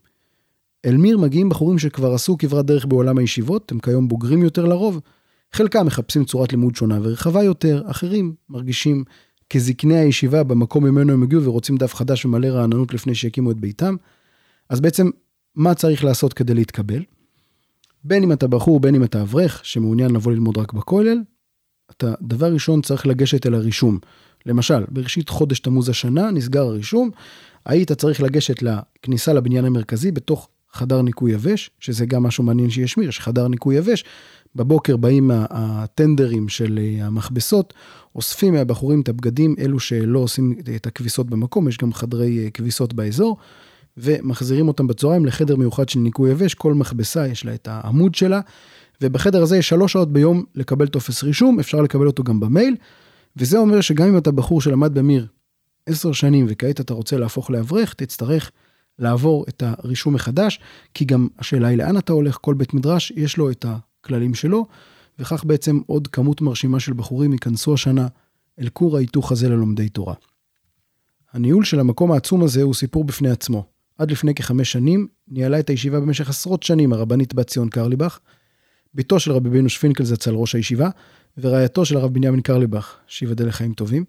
אל 0.85 0.97
מיר 0.97 1.17
מגיעים 1.17 1.49
בחורים 1.49 1.79
שכבר 1.79 2.13
עשו 2.13 2.37
כברת 2.37 2.65
דרך 2.65 2.85
בעולם 2.85 3.17
הישיבות, 3.17 3.71
הם 3.71 3.79
כיום 3.79 4.07
בוגרים 4.07 4.43
יותר 4.43 4.65
לרוב, 4.65 5.01
חלקם 5.53 5.85
מחפשים 5.85 6.25
צורת 6.25 6.51
לימוד 6.51 6.75
שונה 6.75 6.99
ורחבה 7.03 7.43
יותר, 7.43 7.83
אחרים 7.85 8.35
מרגישים 8.49 9.03
כזקני 9.49 9.97
הישיבה 9.97 10.43
במקום 10.43 10.85
ממנו 10.85 11.13
הם 11.13 11.23
הגיעו 11.23 11.43
ורוצים 11.43 11.77
דף 11.77 11.93
חדש 11.93 12.25
ומלא 12.25 12.47
רעננות 12.47 12.93
לפני 12.93 13.15
שיקימו 13.15 13.51
את 13.51 13.59
ביתם. 13.59 13.95
אז 14.69 14.81
בעצם, 14.81 15.09
מה 15.55 15.73
צריך 15.73 16.03
לעשות 16.03 16.33
כדי 16.33 16.53
להתקבל? 16.53 17.03
בין 18.03 18.23
אם 18.23 18.31
אתה 18.31 18.47
בחור, 18.47 18.79
בין 18.79 18.95
אם 18.95 19.03
אתה 19.03 19.21
אברך, 19.21 19.65
שמעוניין 19.65 20.11
לבוא 20.11 20.31
ללמוד 20.31 20.57
רק 20.57 20.73
בכולל, 20.73 21.21
אתה 21.91 22.13
דבר 22.21 22.53
ראשון 22.53 22.81
צריך 22.81 23.07
לגשת 23.07 23.45
אל 23.45 23.53
הרישום. 23.53 23.99
למשל, 24.45 24.83
בראשית 24.87 25.29
חודש 25.29 25.59
תמוז 25.59 25.89
השנה 25.89 26.31
נסגר 26.31 26.61
הרישום, 26.61 27.09
היית 27.65 27.91
צריך 27.91 28.21
לגשת 28.21 28.63
לכניסה 28.63 29.33
לבניין 29.33 29.65
המרכזי 29.65 30.11
בתוך 30.11 30.49
חדר 30.73 31.01
ניקוי 31.01 31.31
יבש, 31.31 31.69
שזה 31.79 32.05
גם 32.05 32.23
משהו 32.23 32.43
מעניין 32.43 32.69
שיש 32.69 32.97
מיר, 32.97 33.09
יש 33.09 33.19
חדר 33.19 33.47
ניקוי 33.47 33.75
יבש. 33.75 34.03
בבוקר 34.55 34.97
באים 34.97 35.31
הטנדרים 35.33 36.49
של 36.49 36.79
אה, 36.81 37.05
המכבסות, 37.05 37.73
אוספים 38.15 38.53
מהבחורים 38.53 39.01
את 39.01 39.09
הבגדים, 39.09 39.55
אלו 39.59 39.79
שלא 39.79 40.19
עושים 40.19 40.55
את 40.75 40.87
הכביסות 40.87 41.29
במקום, 41.29 41.67
יש 41.67 41.77
גם 41.77 41.93
חדרי 41.93 42.45
אה, 42.45 42.49
כביסות 42.49 42.93
באזור, 42.93 43.37
ומחזירים 43.97 44.67
אותם 44.67 44.87
בצהריים 44.87 45.25
לחדר 45.25 45.55
מיוחד 45.55 45.89
של 45.89 45.99
ניקוי 45.99 46.31
יבש, 46.31 46.53
כל 46.53 46.73
מכבסה 46.73 47.27
יש 47.27 47.45
לה 47.45 47.53
את 47.53 47.67
העמוד 47.67 48.15
שלה, 48.15 48.41
ובחדר 49.01 49.43
הזה 49.43 49.57
יש 49.57 49.69
שלוש 49.69 49.93
שעות 49.93 50.13
ביום 50.13 50.43
לקבל 50.55 50.87
טופס 50.87 51.23
רישום, 51.23 51.59
אפשר 51.59 51.81
לקבל 51.81 52.07
אותו 52.07 52.23
גם 52.23 52.39
במייל, 52.39 52.75
וזה 53.37 53.57
אומר 53.57 53.81
שגם 53.81 54.07
אם 54.07 54.17
אתה 54.17 54.31
בחור 54.31 54.61
שלמד 54.61 54.93
במיר 54.93 55.27
עשר 55.85 56.11
שנים 56.11 56.45
וכעת 56.49 56.81
אתה 56.81 56.93
רוצה 56.93 57.17
להפוך 57.17 57.51
לאברך, 57.51 57.93
תצטרך 57.93 58.51
לעבור 58.99 59.45
את 59.49 59.63
הרישום 59.65 60.13
מחדש, 60.13 60.59
כי 60.93 61.05
גם 61.05 61.27
השאלה 61.39 61.67
היא 61.67 61.77
לאן 61.77 61.97
אתה 61.97 62.13
הולך, 62.13 62.37
כל 62.41 62.53
בית 62.53 62.73
מדרש 62.73 63.11
יש 63.15 63.37
לו 63.37 63.51
את 63.51 63.65
הכללים 64.05 64.33
שלו, 64.33 64.65
וכך 65.19 65.43
בעצם 65.43 65.79
עוד 65.85 66.07
כמות 66.07 66.41
מרשימה 66.41 66.79
של 66.79 66.93
בחורים 66.93 67.33
ייכנסו 67.33 67.73
השנה 67.73 68.07
אל 68.59 68.69
כור 68.69 68.97
ההיתוך 68.97 69.31
הזה 69.31 69.49
ללומדי 69.49 69.89
תורה. 69.89 70.13
הניהול 71.33 71.63
של 71.63 71.79
המקום 71.79 72.11
העצום 72.11 72.43
הזה 72.43 72.61
הוא 72.61 72.73
סיפור 72.73 73.03
בפני 73.03 73.29
עצמו. 73.29 73.65
עד 73.97 74.11
לפני 74.11 74.35
כחמש 74.35 74.71
שנים 74.71 75.07
ניהלה 75.27 75.59
את 75.59 75.69
הישיבה 75.69 75.99
במשך 75.99 76.29
עשרות 76.29 76.63
שנים 76.63 76.93
הרבנית 76.93 77.33
בת 77.33 77.47
ציון 77.47 77.69
קרליבך, 77.69 78.19
בתו 78.93 79.19
של 79.19 79.31
רבי 79.31 79.49
בינוש 79.49 79.77
פינקל 79.77 80.03
זצ"ל 80.03 80.33
ראש 80.33 80.55
הישיבה, 80.55 80.89
ורעייתו 81.37 81.85
של 81.85 81.97
הרב 81.97 82.13
בנימין 82.13 82.41
קרליבך, 82.41 82.95
שיבדל 83.07 83.47
לחיים 83.47 83.73
טובים. 83.73 84.05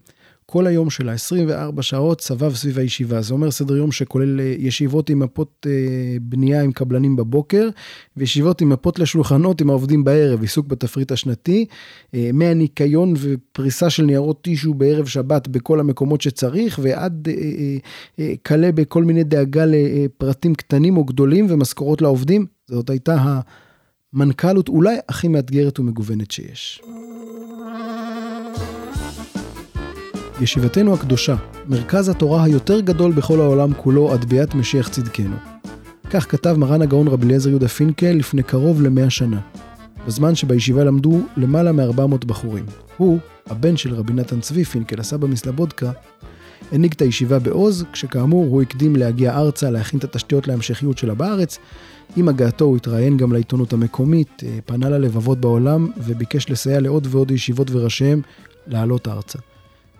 כל 0.51 0.67
היום 0.67 0.89
שלה, 0.89 1.13
24 1.13 1.81
שעות, 1.81 2.21
סבב 2.21 2.55
סביב 2.55 2.79
הישיבה. 2.79 3.21
זה 3.21 3.33
אומר 3.33 3.51
סדר 3.51 3.75
יום 3.75 3.91
שכולל 3.91 4.39
אה, 4.39 4.55
ישיבות 4.57 5.09
עם 5.09 5.19
מפות 5.19 5.67
אה, 5.69 6.17
בנייה 6.21 6.61
עם 6.61 6.71
קבלנים 6.71 7.15
בבוקר, 7.15 7.69
וישיבות 8.17 8.61
עם 8.61 8.69
מפות 8.69 8.99
לשולחנות 8.99 9.61
עם 9.61 9.69
העובדים 9.69 10.03
בערב, 10.03 10.41
עיסוק 10.41 10.67
בתפריט 10.67 11.11
השנתי, 11.11 11.65
אה, 12.13 12.29
מהניקיון 12.33 13.13
ופריסה 13.17 13.89
של 13.89 14.03
ניירות 14.03 14.41
טישו 14.41 14.73
בערב 14.73 15.05
שבת 15.05 15.47
בכל 15.47 15.79
המקומות 15.79 16.21
שצריך, 16.21 16.79
ועד 16.83 17.27
כלה 18.45 18.71
בכל 18.71 19.03
מיני 19.03 19.23
דאגה 19.23 19.65
לפרטים 19.67 20.55
קטנים 20.55 20.97
או 20.97 21.03
גדולים 21.03 21.45
ומשכורות 21.49 22.01
לעובדים. 22.01 22.45
זאת 22.67 22.89
הייתה 22.89 23.41
המנכ"לות 24.13 24.69
אולי 24.69 24.97
הכי 25.09 25.27
מאתגרת 25.27 25.79
ומגוונת 25.79 26.31
שיש. 26.31 26.81
ישיבתנו 30.41 30.93
הקדושה, 30.93 31.35
מרכז 31.67 32.09
התורה 32.09 32.43
היותר 32.43 32.79
גדול 32.79 33.11
בכל 33.11 33.39
העולם 33.39 33.73
כולו 33.73 34.13
עד 34.13 34.25
ביאת 34.25 34.55
משיח 34.55 34.87
צדקנו. 34.87 35.35
כך 36.09 36.31
כתב 36.31 36.55
מרן 36.57 36.81
הגאון 36.81 37.07
רבי 37.07 37.25
אליעזר 37.25 37.49
יהודה 37.49 37.67
פינקל 37.67 38.11
לפני 38.11 38.43
קרוב 38.43 38.81
למאה 38.81 39.09
שנה, 39.09 39.39
בזמן 40.07 40.35
שבישיבה 40.35 40.83
למדו 40.83 41.21
למעלה 41.37 41.71
מ-400 41.71 42.25
בחורים. 42.25 42.65
הוא, 42.97 43.19
הבן 43.49 43.77
של 43.77 43.93
רבי 43.93 44.13
נתן 44.13 44.39
צבי 44.39 44.65
פינקל, 44.65 44.99
הסבא 44.99 45.27
מסלבודקה, 45.27 45.91
הנהיג 46.71 46.93
את 46.93 47.01
הישיבה 47.01 47.39
בעוז, 47.39 47.85
כשכאמור 47.91 48.45
הוא 48.45 48.61
הקדים 48.61 48.95
להגיע 48.95 49.37
ארצה 49.37 49.69
להכין 49.69 49.99
את 49.99 50.03
התשתיות 50.03 50.47
להמשכיות 50.47 50.97
שלה 50.97 51.13
בארץ. 51.13 51.59
עם 52.15 52.27
הגעתו 52.29 52.65
הוא 52.65 52.77
התראיין 52.77 53.17
גם 53.17 53.33
לעיתונות 53.33 53.73
המקומית, 53.73 54.43
אה, 54.45 54.59
פנה 54.65 54.89
ללבבות 54.89 55.41
בעולם 55.41 55.87
וביקש 55.97 56.49
לסייע 56.49 56.79
לעוד 56.79 57.07
ועוד 57.11 57.31
ישיבות 57.31 57.71
וראשיהם 57.71 58.21
לעלות 58.67 59.07
ארצה. 59.07 59.39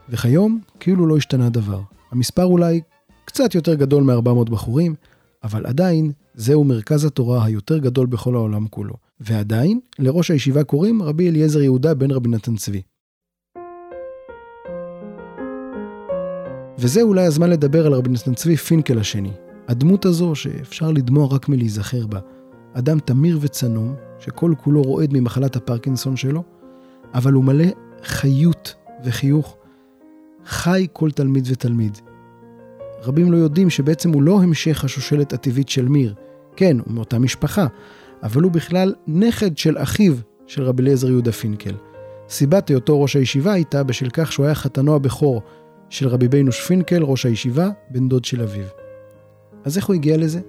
וכיום 0.09 0.59
כאילו 0.79 1.07
לא 1.07 1.17
השתנה 1.17 1.49
דבר. 1.49 1.81
המספר 2.11 2.45
אולי 2.45 2.81
קצת 3.25 3.55
יותר 3.55 3.73
גדול 3.73 4.03
מ-400 4.03 4.49
בחורים, 4.49 4.95
אבל 5.43 5.65
עדיין 5.65 6.11
זהו 6.33 6.63
מרכז 6.63 7.05
התורה 7.05 7.45
היותר 7.45 7.77
גדול 7.77 8.07
בכל 8.07 8.35
העולם 8.35 8.67
כולו. 8.67 8.93
ועדיין, 9.19 9.79
לראש 9.99 10.31
הישיבה 10.31 10.63
קוראים 10.63 11.01
רבי 11.01 11.29
אליעזר 11.29 11.61
יהודה 11.61 11.93
בן 11.93 12.11
רבי 12.11 12.29
נתן 12.29 12.55
צבי. 12.55 12.81
וזה 16.77 17.01
אולי 17.01 17.25
הזמן 17.25 17.49
לדבר 17.49 17.85
על 17.85 17.93
רבי 17.93 18.09
נתן 18.09 18.33
צבי 18.33 18.55
פינקל 18.55 18.99
השני. 18.99 19.31
הדמות 19.67 20.05
הזו 20.05 20.35
שאפשר 20.35 20.91
לדמוע 20.91 21.27
רק 21.31 21.49
מלהיזכר 21.49 22.07
בה. 22.07 22.19
אדם 22.73 22.99
תמיר 22.99 23.37
וצנום, 23.41 23.95
שכל 24.19 24.53
כולו 24.63 24.81
רועד 24.81 25.09
ממחלת 25.13 25.55
הפרקינסון 25.55 26.15
שלו, 26.15 26.43
אבל 27.13 27.33
הוא 27.33 27.43
מלא 27.43 27.65
חיות 28.03 28.75
וחיוך, 29.03 29.56
חי 30.47 30.87
כל 30.93 31.11
תלמיד 31.11 31.47
ותלמיד. 31.51 31.97
רבים 33.03 33.31
לא 33.31 33.37
יודעים 33.37 33.69
שבעצם 33.69 34.13
הוא 34.13 34.23
לא 34.23 34.41
המשך 34.41 34.83
השושלת 34.83 35.33
הטבעית 35.33 35.69
של 35.69 35.87
מיר. 35.87 36.13
כן, 36.55 36.77
הוא 36.79 36.93
מאותה 36.93 37.19
משפחה, 37.19 37.67
אבל 38.23 38.41
הוא 38.41 38.51
בכלל 38.51 38.93
נכד 39.07 39.57
של 39.57 39.77
אחיו 39.77 40.13
של 40.47 40.63
רבי 40.63 40.83
אליעזר 40.83 41.09
יהודה 41.09 41.31
פינקל. 41.31 41.75
סיבת 42.29 42.69
היותו 42.69 43.01
ראש 43.01 43.15
הישיבה 43.15 43.53
הייתה 43.53 43.83
בשל 43.83 44.09
כך 44.13 44.31
שהוא 44.31 44.45
היה 44.45 44.55
חתנו 44.55 44.95
הבכור 44.95 45.41
של 45.89 46.07
רבי 46.07 46.27
בינוש 46.27 46.61
פינקל, 46.61 47.03
ראש 47.03 47.25
הישיבה, 47.25 47.69
בן 47.89 48.09
דוד 48.09 48.25
של 48.25 48.41
אביו. 48.41 48.65
אז 49.65 49.77
איך 49.77 49.85
הוא 49.85 49.93
הגיע 49.93 50.17
לזה? 50.17 50.39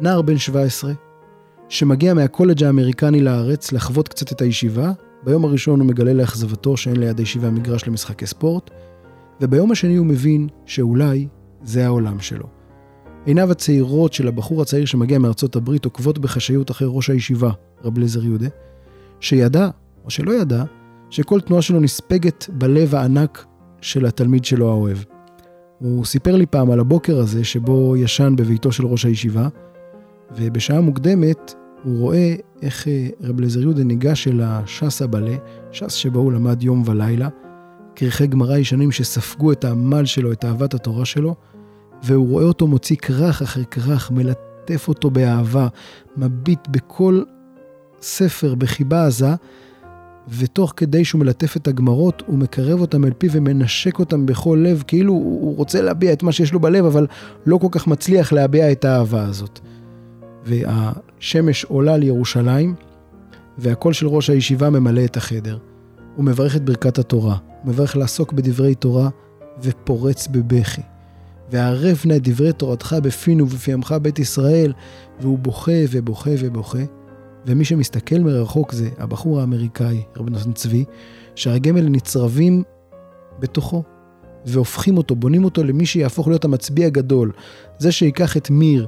נער 0.00 0.22
בן 0.22 0.38
17, 0.38 0.92
שמגיע 1.68 2.14
מהקולג' 2.14 2.64
האמריקני 2.64 3.20
לארץ 3.20 3.72
לחוות 3.72 4.08
קצת 4.08 4.32
את 4.32 4.40
הישיבה, 4.40 4.92
ביום 5.22 5.44
הראשון 5.44 5.80
הוא 5.80 5.88
מגלה 5.88 6.12
לאכזבתו 6.12 6.76
שאין 6.76 6.96
ליד 6.96 7.18
הישיבה 7.18 7.50
מגרש 7.50 7.86
למשחקי 7.86 8.26
ספורט, 8.26 8.70
וביום 9.40 9.72
השני 9.72 9.96
הוא 9.96 10.06
מבין 10.06 10.48
שאולי 10.66 11.28
זה 11.62 11.86
העולם 11.86 12.20
שלו. 12.20 12.46
עיניו 13.24 13.50
הצעירות 13.50 14.12
של 14.12 14.28
הבחור 14.28 14.62
הצעיר 14.62 14.84
שמגיע 14.84 15.18
מארצות 15.18 15.56
הברית 15.56 15.84
עוקבות 15.84 16.18
בחשאיות 16.18 16.70
אחרי 16.70 16.88
ראש 16.90 17.10
הישיבה, 17.10 17.50
רב 17.84 17.98
לזר 17.98 18.24
יהודה, 18.24 18.48
שידע, 19.20 19.68
או 20.04 20.10
שלא 20.10 20.32
ידע, 20.32 20.64
שכל 21.10 21.40
תנועה 21.40 21.62
שלו 21.62 21.80
נספגת 21.80 22.46
בלב 22.52 22.94
הענק 22.94 23.44
של 23.80 24.06
התלמיד 24.06 24.44
שלו 24.44 24.68
האוהב. 24.68 24.98
הוא 25.78 26.04
סיפר 26.04 26.36
לי 26.36 26.46
פעם 26.46 26.70
על 26.70 26.80
הבוקר 26.80 27.18
הזה 27.18 27.44
שבו 27.44 27.96
ישן 27.96 28.34
בביתו 28.36 28.72
של 28.72 28.86
ראש 28.86 29.04
הישיבה, 29.04 29.48
ובשעה 30.36 30.80
מוקדמת 30.80 31.54
הוא 31.84 31.98
רואה 31.98 32.34
איך 32.62 32.88
אה, 32.88 33.08
רב 33.22 33.40
לזר 33.40 33.60
יהודה 33.60 33.84
ניגש 33.84 34.28
אל 34.28 34.40
הש"ס 34.44 35.02
הבלה, 35.02 35.36
ש"ס 35.72 35.92
שבו 35.92 36.20
הוא 36.20 36.32
למד 36.32 36.62
יום 36.62 36.82
ולילה, 36.86 37.28
כרכי 37.96 38.26
גמרא 38.26 38.56
ישנים 38.56 38.92
שספגו 38.92 39.52
את 39.52 39.64
העמל 39.64 40.04
שלו, 40.04 40.32
את 40.32 40.44
אהבת 40.44 40.74
התורה 40.74 41.04
שלו, 41.04 41.34
והוא 42.02 42.28
רואה 42.28 42.44
אותו 42.44 42.66
מוציא 42.66 42.96
כרך 42.96 43.42
אחר 43.42 43.64
כרך, 43.64 44.10
מלטף 44.10 44.88
אותו 44.88 45.10
באהבה, 45.10 45.68
מביט 46.16 46.68
בכל 46.68 47.22
ספר 48.02 48.54
בחיבה 48.54 49.06
עזה, 49.06 49.34
ותוך 50.28 50.72
כדי 50.76 51.04
שהוא 51.04 51.18
מלטף 51.18 51.56
את 51.56 51.68
הגמרות, 51.68 52.22
הוא 52.26 52.38
מקרב 52.38 52.80
אותם 52.80 53.04
אל 53.04 53.12
פיו 53.18 53.30
ומנשק 53.32 53.98
אותם 53.98 54.26
בכל 54.26 54.64
לב, 54.68 54.84
כאילו 54.86 55.12
הוא 55.12 55.56
רוצה 55.56 55.82
להביע 55.82 56.12
את 56.12 56.22
מה 56.22 56.32
שיש 56.32 56.52
לו 56.52 56.60
בלב, 56.60 56.84
אבל 56.84 57.06
לא 57.46 57.58
כל 57.58 57.68
כך 57.70 57.86
מצליח 57.86 58.32
להביע 58.32 58.72
את 58.72 58.84
האהבה 58.84 59.24
הזאת. 59.24 59.60
והשמש 60.44 61.64
עולה 61.64 61.96
לירושלים, 61.96 62.74
והקול 63.58 63.92
של 63.92 64.06
ראש 64.06 64.30
הישיבה 64.30 64.70
ממלא 64.70 65.04
את 65.04 65.16
החדר. 65.16 65.58
הוא 66.16 66.24
מברך 66.24 66.56
את 66.56 66.64
ברכת 66.64 66.98
התורה, 66.98 67.36
הוא 67.62 67.72
מברך 67.72 67.96
לעסוק 67.96 68.32
בדברי 68.32 68.74
תורה 68.74 69.08
ופורץ 69.62 70.26
בבכי. 70.26 70.82
וערב 71.50 72.02
נא 72.04 72.16
את 72.16 72.28
דברי 72.28 72.52
תורתך 72.52 72.96
בפינו 73.02 73.44
ובפי 73.44 73.72
עמך 73.72 73.94
בית 74.02 74.18
ישראל, 74.18 74.72
והוא 75.20 75.38
בוכה 75.38 75.72
ובוכה 75.90 76.30
ובוכה. 76.38 76.78
ומי 77.46 77.64
שמסתכל 77.64 78.18
מרחוק 78.18 78.72
זה 78.72 78.88
הבחור 78.98 79.40
האמריקאי, 79.40 80.02
רבי 80.16 80.30
נותן 80.30 80.52
צבי, 80.52 80.84
שהרגעים 81.34 81.76
האלה 81.76 81.88
נצרבים 81.88 82.62
בתוכו, 83.38 83.82
והופכים 84.44 84.96
אותו, 84.96 85.14
בונים 85.14 85.44
אותו 85.44 85.64
למי 85.64 85.86
שיהפוך 85.86 86.28
להיות 86.28 86.44
המצביא 86.44 86.86
הגדול. 86.86 87.32
זה 87.78 87.92
שיקח 87.92 88.36
את 88.36 88.50
מיר 88.50 88.86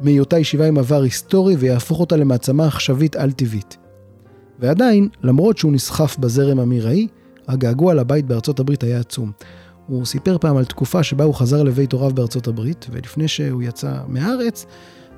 מהיותה 0.00 0.38
ישיבה 0.38 0.68
עם 0.68 0.78
עבר 0.78 1.02
היסטורי 1.02 1.56
ויהפוך 1.56 2.00
אותה 2.00 2.16
למעצמה 2.16 2.66
עכשווית 2.66 3.16
על-טבעית. 3.16 3.76
ועדיין, 4.58 5.08
למרות 5.22 5.58
שהוא 5.58 5.72
נסחף 5.72 6.16
בזרם 6.18 6.58
המיראי, 6.58 7.06
הגעגוע 7.48 7.94
לבית 7.94 8.26
בארצות 8.26 8.60
הברית 8.60 8.82
היה 8.82 9.00
עצום. 9.00 9.32
הוא 9.86 10.04
סיפר 10.04 10.38
פעם 10.38 10.56
על 10.56 10.64
תקופה 10.64 11.02
שבה 11.02 11.24
הוא 11.24 11.34
חזר 11.34 11.62
לבית 11.62 11.92
הוריו 11.92 12.10
בארצות 12.14 12.48
הברית, 12.48 12.86
ולפני 12.90 13.28
שהוא 13.28 13.62
יצא 13.62 13.92
מהארץ, 14.08 14.66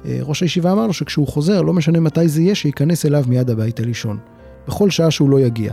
אה, 0.04 0.18
ראש 0.22 0.42
הישיבה 0.42 0.72
אמר 0.72 0.86
לו 0.86 0.92
שכשהוא 0.92 1.26
חוזר, 1.26 1.62
לא 1.62 1.72
משנה 1.72 2.00
מתי 2.00 2.28
זה 2.28 2.42
יהיה, 2.42 2.54
שייכנס 2.54 3.06
אליו 3.06 3.24
מיד 3.28 3.50
הביתה 3.50 3.82
לישון. 3.82 4.18
בכל 4.68 4.90
שעה 4.90 5.10
שהוא 5.10 5.30
לא 5.30 5.40
יגיע. 5.40 5.72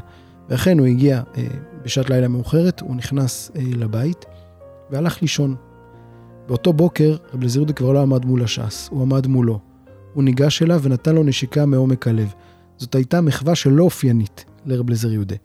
ואכן 0.50 0.80
הוא 0.80 0.88
הגיע 0.88 1.22
אה, 1.38 1.48
בשעת 1.84 2.10
לילה 2.10 2.28
מאוחרת, 2.28 2.80
הוא 2.80 2.96
נכנס 2.96 3.52
אה, 3.56 3.62
לבית 3.78 4.26
והלך 4.92 5.22
לישון. 5.22 5.56
באותו 6.48 6.74
בוקר, 6.74 7.16
רב 7.34 7.44
לזירודה 7.44 7.74
כבר 7.74 7.92
לא 7.92 8.02
עמד 8.02 8.26
מול 8.26 8.44
הש"ס, 8.44 8.88
הוא 8.92 9.02
עמד 9.02 9.28
מולו. 9.28 9.60
הוא 10.14 10.24
ניגש 10.24 10.64
אליו 10.64 10.80
ונתן 10.84 11.16
לו 11.16 11.24
נשיקה 11.24 11.66
מעומק 11.66 12.08
הלב. 12.08 12.34
זאת 12.78 12.96
הייתה 12.96 13.22
מחווה 13.22 13.56
שלא 13.56 13.84
אופיינית 13.84 14.46
לרב 14.66 14.90
לזר 14.90 15.12
יהודה. 15.12 15.36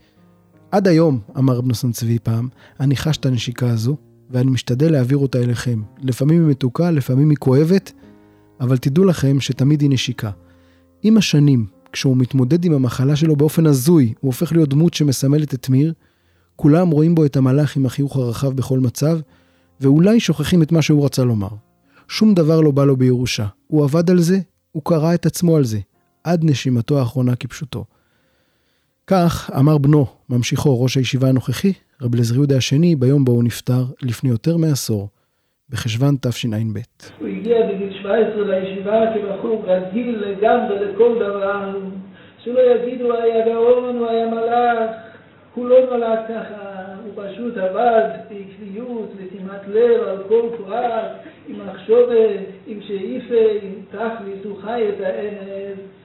עד 0.71 0.89
היום, 0.89 1.21
אמר 1.39 1.57
רב 1.57 1.67
נוסן 1.67 1.93
צבי 1.93 2.19
פעם, 2.19 2.49
אני 2.81 2.97
חש 2.97 3.17
את 3.17 3.27
הנשיקה 3.27 3.71
הזו, 3.71 3.97
ואני 4.31 4.51
משתדל 4.51 4.93
להעביר 4.93 5.19
אותה 5.19 5.39
אליכם. 5.39 5.83
לפעמים 6.03 6.41
היא 6.43 6.51
מתוקה, 6.51 6.91
לפעמים 6.91 7.31
היא 7.31 7.39
כואבת, 7.39 7.93
אבל 8.61 8.79
תדעו 8.79 9.05
לכם 9.05 9.41
שתמיד 9.41 9.81
היא 9.81 9.91
נשיקה. 9.91 10.31
עם 11.03 11.17
השנים, 11.17 11.67
כשהוא 11.93 12.17
מתמודד 12.17 12.65
עם 12.65 12.73
המחלה 12.73 13.17
שלו 13.17 13.37
באופן 13.37 13.67
הזוי, 13.67 14.15
הוא 14.21 14.29
הופך 14.29 14.53
להיות 14.53 14.69
דמות 14.69 14.95
שמסמלת 14.95 15.55
את 15.55 15.69
מיר, 15.69 15.93
כולם 16.57 16.91
רואים 16.91 17.15
בו 17.15 17.25
את 17.25 17.37
המלאך 17.37 17.77
עם 17.77 17.87
החיוך 17.87 18.17
הרחב 18.17 18.53
בכל 18.53 18.79
מצב, 18.79 19.19
ואולי 19.81 20.21
שוכחים 20.21 20.63
את 20.63 20.73
מה 20.73 20.83
שהוא 20.83 21.05
רצה 21.05 21.25
לומר. 21.25 21.49
שום 22.09 22.35
דבר 22.35 22.61
לא 22.61 22.71
בא 22.71 22.85
לו 22.85 22.97
בירושה. 22.97 23.47
הוא 23.67 23.85
עבד 23.85 24.11
על 24.11 24.21
זה, 24.21 24.41
הוא 24.73 24.83
קרא 24.85 25.15
את 25.15 25.27
עצמו 25.27 25.57
על 25.57 25.65
זה, 25.65 25.79
עד 26.25 26.41
נשימתו 26.45 26.99
האחרונה 26.99 27.37
כפשוטו. 27.37 27.85
כך 29.07 29.51
אמר 29.59 29.79
בנו, 29.79 30.07
ממשיכו, 30.29 30.83
ראש 30.83 30.97
הישיבה 30.97 31.29
הנוכחי, 31.29 31.73
רב 32.03 32.13
אליעזר 32.15 32.35
יהודה 32.35 32.57
השני, 32.57 32.97
ביום 32.97 33.25
בו 33.25 33.33
הוא 33.33 33.45
נפטר, 33.45 33.85
לפני 34.03 34.31
יותר 34.31 34.57
מעשור, 34.57 35.09
בחשוון 35.71 36.17
תשע"ב. 36.21 36.79
הוא 37.19 37.29
הגיע 37.29 37.57
בגיל 37.67 37.93
17 38.01 38.43
לישיבה 38.45 39.01
כבחור 39.15 39.65
רגיל 39.67 40.25
לגמרי 40.27 40.85
לכל 40.85 41.15
דבר, 41.15 41.79
שלא 42.45 42.61
יגידו 42.61 43.13
היה 43.13 43.47
גאון, 43.47 43.97
הוא 43.97 44.07
היה 44.07 44.27
מלאך, 44.27 44.91
הוא 45.55 45.69
לא 45.69 45.87
נולד 45.91 46.19
ככה, 46.29 46.85
הוא 47.05 47.25
פשוט 47.25 47.57
עבד 47.57 48.09
בעקביות, 48.31 49.11
בשימת 49.15 49.61
לב 49.69 50.09
על 50.09 50.19
כל 50.29 50.49
פרט, 50.57 51.11
עם 51.49 51.57
מחשובת, 51.67 52.47
עם 52.67 52.79
שאיפה, 52.87 53.45
עם 53.63 53.75
תכלית, 53.91 54.45
הוא 54.45 54.63
חי 54.63 54.83
את 54.89 55.01
האמת. 55.01 56.00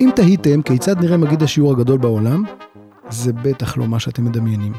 אם 0.00 0.10
תהיתם 0.16 0.62
כיצד 0.62 0.98
נראה 1.00 1.16
מגיד 1.16 1.42
השיעור 1.42 1.72
הגדול 1.72 1.98
בעולם, 1.98 2.44
זה 3.10 3.32
בטח 3.32 3.76
לא 3.76 3.88
מה 3.88 4.00
שאתם 4.00 4.24
מדמיינים. 4.24 4.72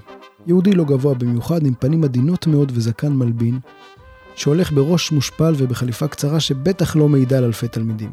יהודי 0.48 0.72
לא 0.72 0.84
גבוה 0.84 1.14
במיוחד, 1.14 1.66
עם 1.66 1.74
פנים 1.74 2.04
עדינות 2.04 2.48
מאוד 2.48 2.72
וזקן 2.76 3.14
מלבין, 3.14 3.60
שהולך 4.36 4.72
בראש 4.72 5.12
מושפל 5.12 5.54
ובחליפה 5.58 6.08
קצרה 6.08 6.40
שבטח 6.40 6.96
לא 6.96 7.10
מעידה 7.10 7.38
על 7.38 7.44
אלפי 7.44 7.68
תלמידים. 7.68 8.12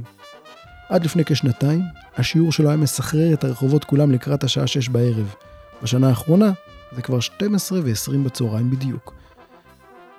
עד 0.89 1.05
לפני 1.05 1.25
כשנתיים, 1.25 1.83
השיעור 2.17 2.53
שלו 2.53 2.69
היה 2.69 2.77
מסחרר 2.77 3.33
את 3.33 3.45
הרחובות 3.45 3.85
כולם 3.85 4.11
לקראת 4.11 4.45
השעה 4.45 4.67
שש 4.67 4.89
בערב. 4.89 5.35
בשנה 5.83 6.09
האחרונה, 6.09 6.53
זה 6.97 7.03
כבר 7.03 7.21
12 7.21 7.81
ו-20 7.85 8.19
בצהריים 8.25 8.71
בדיוק. 8.71 9.14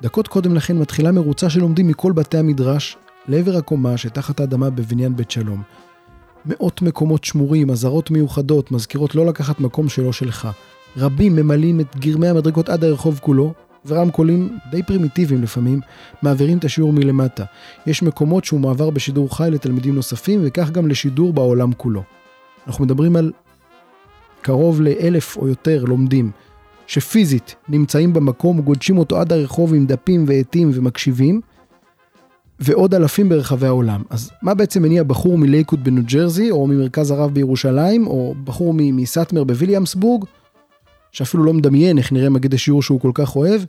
דקות 0.02 0.28
קודם 0.28 0.56
לכן 0.56 0.78
מתחילה 0.78 1.12
מרוצה 1.12 1.50
של 1.50 1.60
לומדים 1.60 1.88
מכל 1.88 2.12
בתי 2.12 2.38
המדרש 2.38 2.98
לעבר 3.28 3.58
הקומה 3.58 3.98
שתחת 3.98 4.40
האדמה 4.40 4.70
בבניין 4.70 5.16
בית 5.16 5.32
שלום. 5.32 5.62
מאות 6.46 6.82
מקומות 6.82 7.24
שמורים, 7.24 7.70
אזהרות 7.70 8.12
מיוחדות, 8.12 8.72
מזכירות 8.72 9.16
לא 9.16 9.26
לקחת 9.26 9.60
מקום 9.60 9.90
שלא 9.90 10.14
שלך. 10.14 10.48
רבים 10.98 11.36
ממלאים 11.36 11.80
את 11.80 11.96
גרמי 11.96 12.28
המדרגות 12.28 12.70
עד 12.70 12.84
הרחוב 12.84 13.20
כולו, 13.24 13.54
ורמקולים 13.86 14.58
די 14.72 14.84
פרימיטיביים 14.84 15.42
לפעמים, 15.42 15.80
מעבירים 16.22 16.58
את 16.58 16.66
השיעור 16.66 16.94
מלמטה. 16.94 17.44
יש 17.88 18.04
מקומות 18.04 18.46
שהוא 18.46 18.60
מעבר 18.60 18.90
בשידור 18.90 19.38
חי 19.38 19.50
לתלמידים 19.52 19.96
נוספים, 19.96 20.40
וכך 20.44 20.70
גם 20.70 20.88
לשידור 20.88 21.34
בעולם 21.34 21.74
כולו. 21.74 22.04
אנחנו 22.68 22.86
מדברים 22.86 23.16
על 23.16 23.32
קרוב 24.42 24.82
לאלף 24.82 25.38
או 25.38 25.48
יותר 25.48 25.84
לומדים, 25.84 26.32
שפיזית 26.88 27.56
נמצאים 27.70 28.14
במקום, 28.14 28.62
גודשים 28.62 28.98
אותו 28.98 29.20
עד 29.20 29.34
הרחוב 29.34 29.74
עם 29.74 29.86
דפים 29.86 30.26
ועטים 30.28 30.72
ומקשיבים, 30.74 31.42
ועוד 32.60 32.94
אלפים 32.94 33.30
ברחבי 33.30 33.68
העולם. 33.68 34.04
אז 34.10 34.32
מה 34.42 34.54
בעצם 34.54 34.84
מניע 34.84 35.04
בחור 35.04 35.38
מלייקוד 35.38 35.84
בניו 35.84 36.04
ג'רזי, 36.06 36.52
או 36.52 36.68
ממרכז 36.68 37.12
הרב 37.12 37.34
בירושלים, 37.34 38.08
או 38.08 38.36
בחור 38.44 38.74
מסאטמר 38.78 39.44
בוויליאמסבורג, 39.44 40.26
שאפילו 41.12 41.44
לא 41.44 41.54
מדמיין 41.54 41.98
איך 41.98 42.12
נראה 42.12 42.30
מגיד 42.30 42.54
השיעור 42.54 42.82
שהוא 42.82 43.00
כל 43.00 43.12
כך 43.14 43.36
אוהב, 43.36 43.62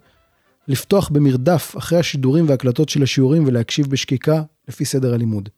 לפתוח 0.68 1.08
במרדף 1.08 1.74
אחרי 1.78 1.98
השידורים 1.98 2.48
והקלטות 2.48 2.88
של 2.88 3.02
השיעורים 3.02 3.44
ולהקשיב 3.46 3.86
בשקיקה 3.86 4.42
לפי 4.68 4.84
סדר 4.84 5.14
הלימוד. 5.14 5.48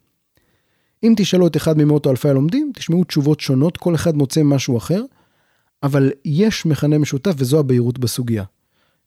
אם 1.03 1.15
תשאלו 1.17 1.47
את 1.47 1.57
אחד 1.57 1.79
ממאות 1.79 2.07
אלפי 2.07 2.29
הלומדים, 2.29 2.73
תשמעו 2.75 3.05
תשובות 3.05 3.41
שונות, 3.41 3.77
כל 3.77 3.95
אחד 3.95 4.17
מוצא 4.17 4.43
משהו 4.43 4.77
אחר, 4.77 5.03
אבל 5.83 6.11
יש 6.25 6.67
מכנה 6.67 6.99
משותף 6.99 7.33
וזו 7.37 7.59
הבהירות 7.59 7.99
בסוגיה. 7.99 8.45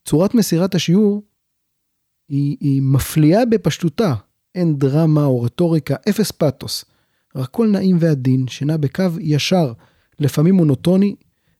צורת 0.05 0.35
מסירת 0.35 0.75
השיעור 0.75 1.23
היא, 2.29 2.57
היא 2.59 2.81
מפליאה 2.81 3.45
בפשטותה, 3.45 4.13
אין 4.55 4.77
דרמה 4.77 5.25
או 5.25 5.41
רטוריקה, 5.41 5.95
אפס. 6.09 6.31
רק 7.35 7.49
קול 7.49 7.69
נעים 7.69 7.97
ועדין, 7.99 8.47
שנע 8.47 8.77
בקו 8.77 9.03
ישר, 9.19 9.73
לפעמים 10.19 10.55
מונוטוני, 10.55 11.15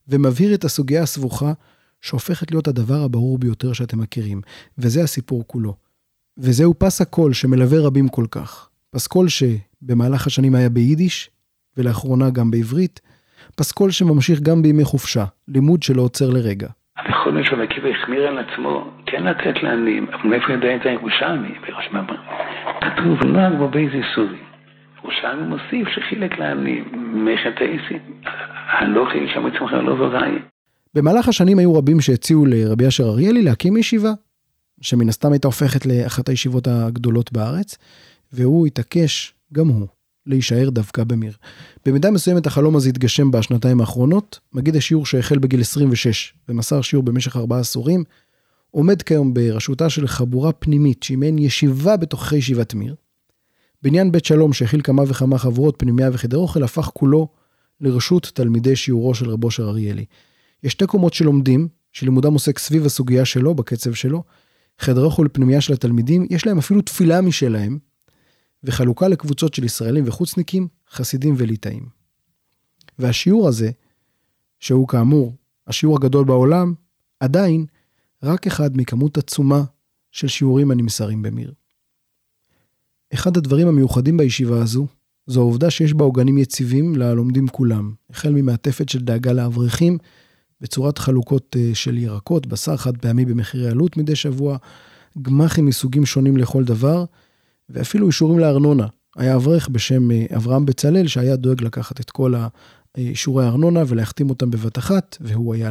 ומבהיר 0.08 0.54
את 0.54 0.64
הסוגיה 0.64 1.02
הסבוכה, 1.02 1.52
שהופכת 2.00 2.50
להיות 2.50 2.68
הדבר 2.68 3.02
הברור 3.02 3.38
ביותר 3.38 3.72
שאתם 3.72 4.00
מכירים, 4.00 4.40
וזה 4.78 5.02
הסיפור 5.02 5.44
כולו. 5.46 5.76
וזהו 6.38 6.74
פס 6.78 7.00
הקול 7.00 7.32
שמלווה 7.32 7.80
רבים 7.80 8.08
כל 8.08 8.26
כך. 8.30 8.68
פסקול 8.90 9.28
שבמהלך 9.28 10.26
השנים 10.26 10.54
היה 10.54 10.68
ביידיש, 10.68 11.30
ולאחרונה 11.76 12.30
גם 12.30 12.50
בעברית, 12.50 13.00
פסקול 13.56 13.90
שממשיך 13.90 14.40
גם 14.40 14.62
בימי 14.62 14.84
חופשה, 14.84 15.24
לימוד 15.48 15.82
שלא 15.82 16.02
עוצר 16.02 16.30
לרגע. 16.30 16.68
להיות 17.32 17.46
שרבי 17.46 17.62
עקיבא 17.62 17.88
החמיר 17.88 18.28
על 18.28 18.38
עצמו, 18.38 18.90
כן 19.06 19.22
לתת 19.24 19.62
לעניים, 19.62 20.06
אבל 20.12 20.28
מאיפה 20.28 20.52
יודע 20.52 20.76
את 20.76 20.86
הירושלמי? 20.86 21.54
כתוב, 22.80 23.24
נוהג 23.24 23.58
בו 23.58 23.68
באיזה 23.68 24.00
סורי. 24.14 24.38
ירושלמי 24.98 25.42
מוסיף 25.42 25.88
שחילק 25.88 26.38
לעניים, 26.38 26.84
מלאכת 26.92 27.60
האיסי, 27.60 27.98
הלוכי 28.78 29.18
שם 29.34 29.46
מצמחה 29.46 29.76
לא 29.76 29.96
זורעי. 29.96 30.38
במהלך 30.94 31.28
השנים 31.28 31.58
היו 31.58 31.74
רבים 31.74 32.00
שהציעו 32.00 32.46
לרבי 32.46 32.88
אשר 32.88 33.04
אריאלי 33.04 33.42
להקים 33.42 33.76
ישיבה, 33.76 34.12
שמן 34.80 35.08
הסתם 35.08 35.32
הייתה 35.32 35.48
הופכת 35.48 35.86
לאחת 35.86 36.28
הישיבות 36.28 36.66
הגדולות 36.66 37.32
בארץ, 37.32 37.78
והוא 38.32 38.66
התעקש, 38.66 39.34
גם 39.52 39.68
הוא, 39.68 39.86
להישאר 40.26 40.70
דווקא 40.70 41.04
במיר. 41.04 41.32
במידה 41.86 42.10
מסוימת 42.10 42.46
החלום 42.46 42.76
הזה 42.76 42.88
התגשם 42.88 43.30
בשנתיים 43.30 43.80
האחרונות, 43.80 44.40
מגיד 44.52 44.76
השיעור 44.76 45.06
שהחל 45.06 45.38
בגיל 45.38 45.60
26 45.60 46.34
ומסר 46.48 46.82
שיעור 46.82 47.04
במשך 47.04 47.36
ארבעה 47.36 47.60
עשורים, 47.60 48.04
עומד 48.70 49.02
כיום 49.02 49.34
בראשותה 49.34 49.90
של 49.90 50.06
חבורה 50.06 50.52
פנימית 50.52 51.02
שהיא 51.02 51.18
מעין 51.18 51.38
ישיבה 51.38 51.96
בתוככי 51.96 52.36
ישיבת 52.36 52.74
מיר. 52.74 52.94
בניין 53.82 54.12
בית 54.12 54.24
שלום 54.24 54.52
שהכיל 54.52 54.80
כמה 54.82 55.02
וכמה 55.06 55.38
חבורות 55.38 55.74
פנימיה 55.78 56.10
וחדר 56.12 56.36
אוכל 56.36 56.62
הפך 56.62 56.90
כולו 56.94 57.28
לרשות 57.80 58.30
תלמידי 58.34 58.76
שיעורו 58.76 59.14
של 59.14 59.30
רבו 59.30 59.50
של 59.50 59.62
אריאלי. 59.62 60.04
יש 60.62 60.72
שתי 60.72 60.86
קומות 60.86 61.14
שלומדים, 61.14 61.68
שלימודם 61.92 62.32
עוסק 62.32 62.58
סביב 62.58 62.86
הסוגיה 62.86 63.24
שלו, 63.24 63.54
בקצב 63.54 63.92
שלו. 63.92 64.22
חדר 64.78 65.04
אוכל 65.04 65.26
פנימיה 65.32 65.60
של 65.60 65.72
התלמידים, 65.72 66.26
יש 66.30 66.46
להם 66.46 66.58
אפילו 66.58 66.82
תפילה 66.82 67.20
משלהם, 67.20 67.78
וחלוקה 68.64 69.08
לקבוצות 69.08 69.54
של 69.54 69.64
ישראלים 69.64 70.04
וחוצניקים, 70.06 70.68
חסידים 70.90 71.34
וליטאים. 71.38 71.86
והשיעור 72.98 73.48
הזה, 73.48 73.70
שהוא 74.60 74.88
כאמור 74.88 75.34
השיעור 75.66 75.96
הגדול 75.96 76.24
בעולם, 76.24 76.74
עדיין 77.20 77.66
רק 78.22 78.46
אחד 78.46 78.76
מכמות 78.76 79.18
עצומה 79.18 79.64
של 80.10 80.28
שיעורים 80.28 80.70
הנמסרים 80.70 81.22
במיר. 81.22 81.52
אחד 83.14 83.36
הדברים 83.36 83.68
המיוחדים 83.68 84.16
בישיבה 84.16 84.62
הזו, 84.62 84.86
זו 85.26 85.40
העובדה 85.40 85.70
שיש 85.70 85.94
בה 85.94 86.04
עוגנים 86.04 86.38
יציבים 86.38 86.96
ללומדים 86.96 87.48
כולם, 87.48 87.94
החל 88.10 88.32
ממעטפת 88.32 88.88
של 88.88 89.04
דאגה 89.04 89.32
לאברכים, 89.32 89.98
בצורת 90.60 90.98
חלוקות 90.98 91.56
אה, 91.58 91.70
של 91.74 91.98
ירקות, 91.98 92.46
בשר 92.46 92.76
חד 92.76 92.96
פעמי 92.96 93.24
במחירי 93.24 93.68
עלות 93.68 93.96
מדי 93.96 94.16
שבוע, 94.16 94.56
גמחים 95.22 95.66
מסוגים 95.66 96.06
שונים 96.06 96.36
לכל 96.36 96.64
דבר, 96.64 97.04
ואפילו 97.72 98.06
אישורים 98.06 98.38
לארנונה. 98.38 98.86
היה 99.16 99.36
אברך 99.36 99.68
בשם 99.68 100.10
אה, 100.10 100.26
אברהם 100.36 100.66
בצלאל, 100.66 101.06
שהיה 101.06 101.36
דואג 101.36 101.62
לקחת 101.62 102.00
את 102.00 102.10
כל 102.10 102.34
אישורי 102.96 103.44
הארנונה 103.44 103.82
ולהחתים 103.86 104.30
אותם 104.30 104.50
בבת 104.50 104.78
אחת, 104.78 105.16
והוא 105.20 105.54
היה 105.54 105.70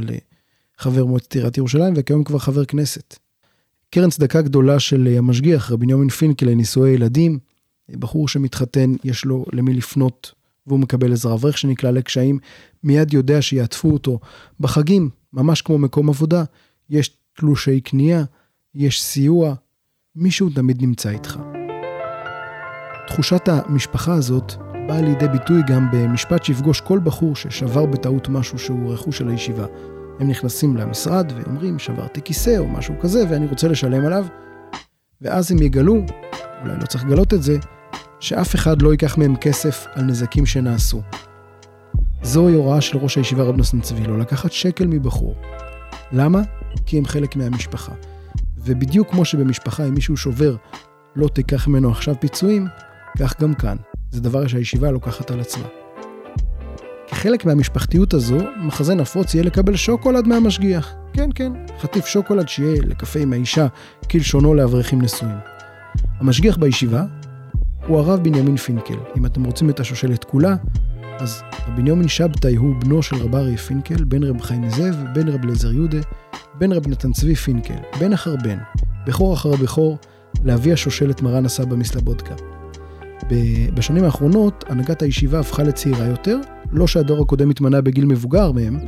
לחבר 0.79 1.05
מועצת 1.05 1.33
עיריית 1.33 1.57
ירושלים, 1.57 1.93
וכיום 1.97 2.23
כבר 2.23 2.39
חבר 2.39 2.65
כנסת. 2.65 3.15
קרן 3.89 4.09
צדקה 4.09 4.41
גדולה 4.41 4.79
של 4.79 5.07
אה, 5.11 5.17
המשגיח, 5.17 5.71
רבי 5.71 5.85
ניומין 5.85 6.09
פינקל, 6.09 6.45
לנישואי 6.45 6.89
ילדים. 6.89 7.39
בחור 7.99 8.27
שמתחתן, 8.27 8.93
יש 9.03 9.25
לו 9.25 9.45
למי 9.53 9.73
לפנות, 9.73 10.31
והוא 10.67 10.79
מקבל 10.79 11.13
עזרה. 11.13 11.33
אברך 11.33 11.57
שנקלע 11.57 11.91
לקשיים, 11.91 12.39
מיד 12.83 13.13
יודע 13.13 13.41
שיעטפו 13.41 13.91
אותו. 13.91 14.19
בחגים, 14.59 15.09
ממש 15.33 15.61
כמו 15.61 15.77
מקום 15.77 16.09
עבודה, 16.09 16.43
יש 16.89 17.17
תלושי 17.33 17.81
קנייה, 17.81 18.23
יש 18.75 19.03
סיוע, 19.03 19.53
מישהו 20.15 20.49
תמיד 20.49 20.81
נמצא 20.81 21.09
איתך. 21.09 21.61
תחושת 23.13 23.50
המשפחה 23.50 24.13
הזאת 24.13 24.54
באה 24.88 25.02
לידי 25.02 25.28
ביטוי 25.28 25.62
גם 25.67 25.88
במשפט 25.91 26.43
שיפגוש 26.43 26.82
כל 26.82 27.00
בחור 27.04 27.36
ששבר 27.36 27.86
בטעות 27.86 28.30
משהו 28.30 28.60
שהוא 28.60 28.93
רכוש 28.93 29.17
של 29.17 29.28
הישיבה. 29.28 29.65
הם 30.19 30.28
נכנסים 30.28 30.78
למשרד 30.78 31.32
ואומרים, 31.36 31.80
שברתי 31.80 32.21
כיסא 32.21 32.58
או 32.58 32.67
משהו 32.67 32.95
כזה 33.02 33.24
ואני 33.30 33.47
רוצה 33.47 33.67
לשלם 33.67 34.06
עליו, 34.06 34.26
ואז 35.21 35.52
הם 35.52 35.62
יגלו, 35.62 35.95
אולי 36.62 36.78
לא 36.82 36.86
צריך 36.86 37.06
לגלות 37.06 37.34
את 37.34 37.43
זה, 37.43 37.58
שאף 38.19 38.56
אחד 38.56 38.82
לא 38.82 38.91
ייקח 38.91 39.17
מהם 39.17 39.36
כסף 39.36 39.86
על 39.93 40.04
נזקים 40.04 40.45
שנעשו. 40.45 41.02
זוהי 42.24 42.54
הוראה 42.54 42.82
של 42.82 42.97
ראש 42.97 43.17
הישיבה 43.17 43.43
רב 43.43 43.56
נוסן 43.56 43.82
צבי, 43.82 44.04
לא 44.04 44.19
לקחת 44.19 44.52
שקל 44.52 44.88
מבחור. 44.88 45.36
למה? 46.12 46.41
כי 46.86 46.97
הם 46.97 47.06
חלק 47.06 47.36
מהמשפחה. 47.36 47.93
ובדיוק 48.58 49.10
כמו 49.12 49.26
שבמשפחה 49.26 49.88
אם 49.88 49.93
מישהו 49.93 50.17
שובר, 50.17 50.56
לא 51.15 51.28
תיקח 51.28 51.67
ממנו 51.67 51.91
עכשיו 51.91 52.15
פיצויים, 52.19 52.67
כך 53.19 53.41
גם 53.41 53.54
כאן. 53.54 53.78
זה 54.12 54.21
דבר 54.21 54.47
שהישיבה 54.47 54.91
לוקחת 54.91 55.32
על 55.32 55.39
עצמה. 55.39 55.67
כחלק 57.08 57.45
מהמשפחתיות 57.45 58.13
הזו, 58.13 58.38
מחזה 58.58 58.95
נפוץ 58.95 59.34
יהיה 59.34 59.43
לקבל 59.43 59.76
שוקולד 59.76 60.28
מהמשגיח. 60.28 60.93
כן, 61.13 61.30
כן, 61.36 61.52
חטיף 61.80 62.06
שוקולד 62.06 62.50
שיהיה 62.50 62.82
לקפה 62.82 63.19
עם 63.19 63.34
האישה, 63.34 63.67
כלשונו 64.12 64.54
לאברכים 64.54 65.02
נשואים. 65.02 65.38
המשגיח 66.19 66.58
בישיבה 66.58 67.04
הוא 67.88 68.00
הרב 68.00 68.24
בנימין 68.24 68.58
פינקל. 68.58 68.97
אם 69.17 69.26
אתם 69.26 69.43
רוצים 69.43 69.69
את 69.69 69.80
השושלת 69.80 70.24
כולה, 70.24 70.56
אז 71.19 71.41
רב 71.67 71.76
בנימין 71.76 72.08
שבתאי 72.08 72.56
הוא 72.56 72.76
בנו 72.82 73.04
של 73.04 73.15
רב 73.15 73.36
אריה 73.36 73.58
פינקל, 73.58 74.04
בן 74.04 74.24
רב 74.24 74.41
חיים 74.41 74.69
זאב, 74.69 74.95
בן 75.13 75.28
רב 75.28 75.43
אליעזר 75.43 75.71
יהודה, 75.71 76.00
בן 76.60 76.71
רב 76.71 76.88
נתן 76.88 77.12
צבי 77.12 77.36
פינקל, 77.36 77.80
בן 78.00 78.13
אחר 78.13 78.36
בן, 78.43 78.58
בכור 79.08 79.34
אחר 79.34 79.52
בכור, 79.52 79.97
לאבי 80.43 80.74
השושלת 80.74 81.21
מרן 81.21 81.45
הסבא 81.45 81.76
מסלבודקה. 81.76 82.36
בשנים 83.73 84.03
האחרונות 84.03 84.63
הנהגת 84.67 85.01
הישיבה 85.01 85.39
הפכה 85.39 85.63
לצעירה 85.63 86.05
יותר, 86.05 86.39
לא 86.71 86.88
שהדור 86.88 87.21
הקודם 87.21 87.49
התמנה 87.49 87.81
בגיל 87.81 88.05
מבוגר 88.05 88.51
מהם, 88.51 88.79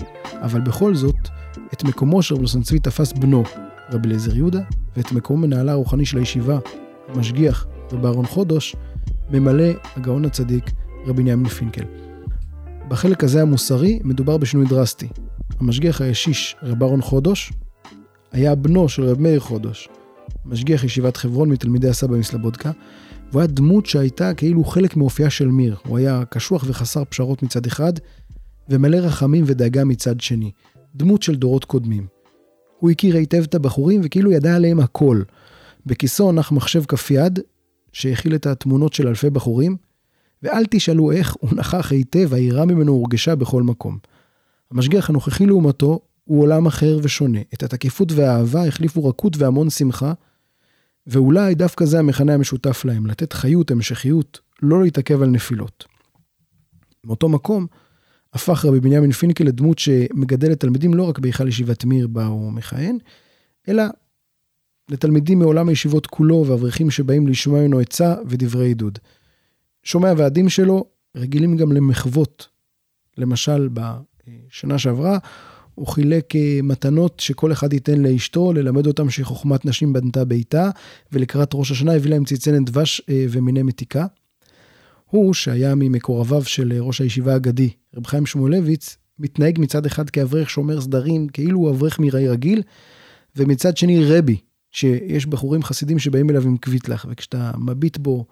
אבל 0.42 0.62
בכל 0.62 0.96
זאת, 0.96 1.16
את 1.74 1.84
מקומו 1.84 2.22
של 2.22 2.36
רב 2.36 2.64
צבי 2.64 2.80
תפס 2.80 3.14
בנו, 3.14 3.44
רבי 3.92 4.08
אליעזר 4.08 4.36
יהודה, 4.36 4.62
ואת 4.98 5.12
מקומו 5.12 5.40
מנהלה 5.40 5.72
הרוחני 5.72 6.06
של 6.06 6.18
הישיבה, 6.18 6.60
המשגיח, 7.08 7.68
רבי 7.92 8.08
אהרון 8.08 8.26
חודש, 8.26 8.76
ממלא 9.32 9.68
הגאון 9.96 10.26
הצדיק, 10.26 10.72
רבי 11.06 11.24
בנימין 11.24 11.50
פינקל. 11.50 11.84
בחלק 12.88 13.24
הזה 13.24 13.42
המוסרי 13.42 14.00
מדובר 14.04 14.38
בשינוי 14.38 14.66
דרסטי. 14.66 15.08
המשגיח 15.60 16.02
הישיש, 16.02 16.56
רב 16.64 16.84
אהרון 16.84 17.02
חודש, 17.02 17.54
היה 18.32 18.56
בנו 18.56 18.90
של 18.90 19.04
רב 19.04 19.22
מאיר 19.22 19.40
חודש, 19.40 19.90
משגיח 20.46 20.84
ישיבת 20.84 21.18
חברון 21.18 21.50
מתלמידי 21.50 21.90
הסבא 21.90 22.18
מסלבודקה, 22.18 22.72
והוא 23.34 23.42
היה 23.42 23.48
דמות 23.48 23.86
שהייתה 23.86 24.34
כאילו 24.34 24.64
חלק 24.64 24.98
מאופייה 24.98 25.30
של 25.30 25.48
מיר. 25.48 25.76
הוא 25.88 25.98
היה 25.98 26.24
קשוח 26.30 26.66
וחסר 26.68 27.04
פשרות 27.10 27.44
מצד 27.44 27.66
אחד, 27.66 27.94
ומלא 28.70 28.98
רחמים 28.98 29.44
ודאגה 29.48 29.86
מצד 29.86 30.22
שני. 30.22 30.52
דמות 30.96 31.24
של 31.24 31.36
דורות 31.36 31.66
קודמים. 31.66 32.08
הוא 32.80 32.90
הכיר 32.90 33.16
היטב 33.16 33.44
את 33.44 33.56
הבחורים 33.56 34.02
וכאילו 34.04 34.32
ידע 34.32 34.56
עליהם 34.56 34.80
הכל. 34.80 35.22
בכיסו 35.86 36.32
נח 36.32 36.52
מחשב 36.52 36.84
כף 36.86 37.12
יד, 37.12 37.40
שהכיל 37.94 38.36
את 38.36 38.46
התמונות 38.46 38.94
של 38.94 39.08
אלפי 39.08 39.30
בחורים, 39.30 39.78
ואל 40.44 40.64
תשאלו 40.70 41.12
איך, 41.12 41.36
הוא 41.40 41.50
נכח 41.56 41.92
היטב, 41.92 42.34
היראה 42.34 42.66
ממנו 42.66 42.92
הורגשה 42.92 43.36
בכל 43.36 43.64
מקום. 43.64 43.98
המשגיח 44.72 45.10
הנוכחי 45.10 45.46
לעומתו 45.46 46.00
הוא 46.24 46.42
עולם 46.42 46.66
אחר 46.66 47.00
ושונה. 47.04 47.40
את 47.54 47.64
התקיפות 47.64 48.12
והאהבה 48.12 48.68
החליפו 48.68 49.06
רכות 49.06 49.38
והמון 49.38 49.70
שמחה, 49.70 50.14
ואולי 51.08 51.56
דווקא 51.56 51.86
זה 51.86 52.00
המכנה 52.00 52.34
המשותף 52.34 52.86
להם, 52.86 53.06
לתת 53.06 53.34
חיות, 53.34 53.72
המשכיות, 53.72 54.40
לא 54.62 54.84
להתעכב 54.84 55.22
על 55.22 55.30
נפילות. 55.30 55.86
מאותו 57.04 57.30
מקום, 57.30 57.68
הפך 58.34 58.66
רבי 58.66 58.80
בנימין 58.80 59.12
פינקל 59.12 59.44
לדמות 59.44 59.80
שמגדלת 59.80 60.60
תלמידים 60.60 60.94
לא 60.94 61.04
רק 61.04 61.20
בהיכל 61.20 61.48
ישיבת 61.48 61.86
מיר 61.86 62.08
בה 62.08 62.26
הוא 62.26 62.52
מכהן, 62.54 62.98
אלא 63.68 63.84
לתלמידים 64.90 65.40
מעולם 65.40 65.70
הישיבות 65.70 66.08
כולו 66.08 66.46
ואברכים 66.48 66.92
שבאים 66.92 67.28
לשמוע 67.28 67.62
ממנו 67.62 67.80
עצה 67.80 68.16
ודברי 68.26 68.66
עידוד. 68.66 69.00
שומע 69.84 70.10
הוועדים 70.10 70.50
שלו 70.50 70.86
רגילים 71.18 71.58
גם 71.58 71.72
למחוות. 71.72 72.48
למשל, 73.18 73.70
בשנה 73.74 74.80
שעברה 74.80 75.18
הוא 75.76 75.88
חילק 75.88 76.36
אה, 76.36 76.60
מתנות 76.64 77.20
שכל 77.20 77.52
אחד 77.52 77.74
ייתן 77.74 78.02
לאשתו, 78.02 78.54
ללמד 78.54 78.88
אותם 78.88 79.10
שחוכמת 79.10 79.66
נשים 79.66 79.94
בנתה 79.94 80.26
ביתה, 80.26 80.70
ולקראת 81.12 81.50
ראש 81.54 81.72
השנה 81.72 81.94
הביא 81.94 82.12
להם 82.12 82.26
צלצלת 82.26 82.66
דבש 82.66 83.02
אה, 83.10 83.26
ומיני 83.30 83.64
מתיקה. 83.64 84.06
הוא, 85.06 85.34
שהיה 85.34 85.76
ממקורביו 85.76 86.44
של 86.44 86.72
אה, 86.72 86.82
ראש 86.82 87.02
הישיבה 87.02 87.34
האגדי, 87.34 87.70
רב 87.96 88.08
חיים 88.08 88.26
שמואלביץ, 88.26 88.98
מתנהג 89.20 89.60
מצד 89.60 89.86
אחד 89.86 90.10
כאברך 90.10 90.50
שומר 90.50 90.82
סדרים, 90.82 91.28
כאילו 91.28 91.60
הוא 91.60 91.70
אברך 91.70 92.00
מראי 92.00 92.28
רגיל, 92.28 92.62
ומצד 93.36 93.78
שני 93.78 94.06
רבי, 94.06 94.38
שיש 94.72 95.26
בחורים 95.26 95.64
חסידים 95.64 96.00
שבאים 96.00 96.30
אליו 96.30 96.44
עם 96.44 96.58
קוויטלח, 96.58 97.06
וכשאתה 97.10 97.52
מביט 97.58 97.98
בו, 97.98 98.26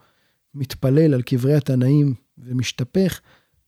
מתפלל 0.56 1.14
על 1.14 1.22
קברי 1.22 1.54
התנאים 1.54 2.14
ומשתפך, 2.38 3.22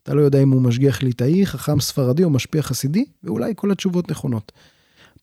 אתה 0.04 0.14
לא 0.14 0.22
יודע 0.22 0.44
אם 0.44 0.52
הוא 0.52 0.62
משגיח 0.62 1.04
ליטאי, 1.04 1.46
חכם 1.46 1.80
ספרדי 1.80 2.24
או 2.24 2.30
משפיע 2.30 2.62
חסידי, 2.62 3.06
ואולי 3.24 3.54
כל 3.56 3.72
התשובות 3.72 4.12
נכונות. 4.12 4.52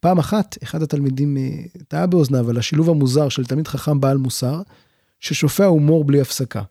פעם 0.01 0.19
אחת, 0.19 0.57
אחד 0.63 0.83
התלמידים 0.83 1.37
אה, 1.37 1.43
טעה 1.89 2.07
באוזניו 2.07 2.51
על 2.51 2.57
השילוב 2.57 2.91
המוזר 2.91 3.29
של 3.29 3.45
תלמיד 3.45 3.69
חכם 3.69 4.01
בעל 4.01 4.17
מוסר, 4.17 4.63
ששופע 5.21 5.65
הומור 5.65 6.05
בלי 6.05 6.21
הפסקה. 6.21 6.63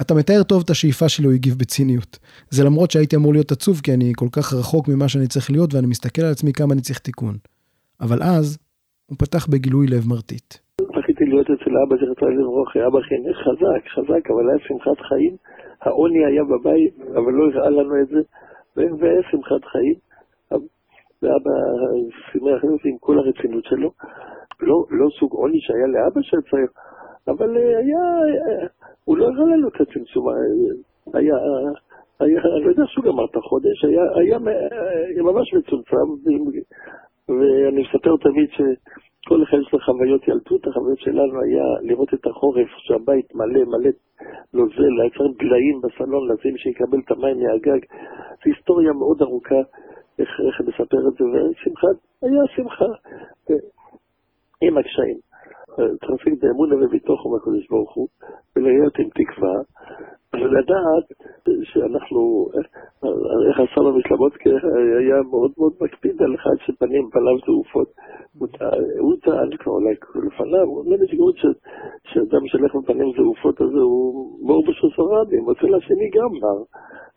אתה 0.00 0.14
מתאר 0.14 0.42
טוב 0.42 0.62
את 0.64 0.70
השאיפה 0.70 1.08
שלי, 1.08 1.26
הוא 1.26 1.34
הגיב 1.34 1.54
בציניות. 1.58 2.18
זה 2.50 2.64
למרות 2.64 2.90
שהייתי 2.90 3.16
אמור 3.16 3.32
להיות 3.32 3.52
עצוב, 3.52 3.80
כי 3.84 3.94
אני 3.94 4.12
כל 4.16 4.28
כך 4.32 4.52
רחוק 4.52 4.88
ממה 4.88 5.08
שאני 5.08 5.26
צריך 5.26 5.50
להיות, 5.50 5.74
ואני 5.74 5.86
מסתכל 5.86 6.22
על 6.22 6.30
עצמי 6.30 6.52
כמה 6.52 6.74
אני 6.74 6.80
צריך 6.80 6.98
תיקון. 6.98 7.34
אבל 8.00 8.22
אז, 8.22 8.58
הוא 9.06 9.16
פתח 9.18 9.46
בגילוי 9.46 9.86
לב 9.86 10.08
מרטיט. 10.08 10.54
זכיתי 10.80 11.24
להיות 11.24 11.46
אצל 11.46 11.72
אבא 11.82 11.96
זכרתו 11.96 12.26
לברוך, 12.28 12.68
אבא 12.76 12.98
חינך 13.08 13.36
חזק, 13.46 13.82
חזק, 13.94 14.30
אבל 14.30 14.44
היה 14.48 14.58
שמחת 14.66 14.98
חיים. 15.08 15.36
העוני 15.82 16.26
היה 16.26 16.44
בבית, 16.44 16.94
אבל 17.10 17.32
לא 17.32 17.44
הראה 17.44 17.70
לנו 17.70 18.00
את 18.02 18.08
זה, 18.08 18.20
והיה 18.76 19.22
שמחת 19.30 19.64
חיים. 19.64 19.94
ואבא 21.22 21.50
שימח 22.32 22.64
אותי 22.64 22.88
עם 22.88 22.98
כל 23.00 23.18
הרצינות 23.18 23.64
שלו. 23.64 23.90
לא, 24.60 24.84
לא 24.90 25.08
סוג 25.20 25.32
עוני 25.32 25.60
שהיה 25.60 25.86
לאבא 25.86 26.20
שצריך, 26.22 26.70
אבל 27.28 27.56
היה, 27.56 28.00
הוא 29.04 29.18
לא 29.18 29.24
הראה 29.24 29.56
לנו 29.56 29.68
את 29.68 29.80
הצמצום. 29.80 30.28
היה, 31.14 31.34
היה, 32.20 32.40
אני 32.42 32.64
לא 32.64 32.70
יודע 32.70 32.82
שהוא 32.86 33.04
גמר 33.04 33.24
את 33.24 33.36
החודש, 33.36 33.84
היה, 33.84 34.02
היה 34.14 34.38
ממש 35.22 35.54
מצומצם, 35.54 35.96
ואני 37.28 37.82
מספר 37.82 38.16
תמיד 38.16 38.48
ש... 38.50 38.60
כל 39.32 39.42
אחד 39.42 39.58
יש 39.66 39.72
לו 39.72 39.78
חוויות 39.80 40.28
ילדות, 40.28 40.66
החוויות 40.66 40.98
שלנו 40.98 41.40
היה 41.42 41.64
לראות 41.82 42.14
את 42.14 42.26
החורף, 42.26 42.68
שהבית 42.78 43.34
מלא 43.34 43.64
מלא 43.64 43.90
נוזל, 44.54 44.94
היה 45.00 45.10
צריך 45.10 45.30
דליים 45.38 45.80
בסלון, 45.82 46.32
לשים 46.32 46.56
שיקבל 46.56 46.98
את 47.04 47.10
המים 47.10 47.36
מהגג. 47.40 47.80
זו 48.44 48.44
היסטוריה 48.44 48.92
מאוד 48.92 49.22
ארוכה, 49.22 49.60
איך, 50.18 50.28
איך 50.46 50.60
לספר 50.60 51.08
את 51.08 51.14
זה, 51.18 51.24
ושמחה, 51.24 51.86
היה 52.22 52.42
שמחה 52.56 52.90
עם 54.62 54.78
הקשיים. 54.78 55.31
צריך 55.76 56.10
להשיג 56.10 56.34
באמונה 56.40 56.74
ובתוכו 56.76 57.30
מהקדוש 57.30 57.66
ברוך 57.70 57.94
הוא, 57.94 58.08
ולהיות 58.56 58.94
עם 58.98 59.08
תקווה, 59.18 59.56
ולדעת 60.34 61.06
שאנחנו, 61.70 62.48
איך 63.48 63.56
הסבא 63.60 63.90
מסלבודקה 63.98 64.50
היה 65.00 65.18
מאוד 65.30 65.50
מאוד 65.58 65.72
מקפיד 65.80 66.22
על 66.22 66.34
אחד 66.34 66.56
שפנים 66.66 67.04
פניו 67.12 67.36
זעופות. 67.46 67.88
הוא 68.98 69.16
טען 69.24 69.56
כבר 69.58 69.72
אולי 69.72 69.94
לפניו, 70.26 70.66
הוא 70.66 70.78
אומר 70.80 70.96
לי 70.96 71.06
שאדם 72.04 72.42
שהולך 72.46 72.74
בפנים 72.74 73.12
זעופות 73.16 73.60
הזה 73.60 73.78
הוא 73.78 74.46
בור 74.46 74.62
בשוסרבים, 74.68 75.42
אצל 75.50 75.74
השני 75.74 76.10
גם 76.16 76.32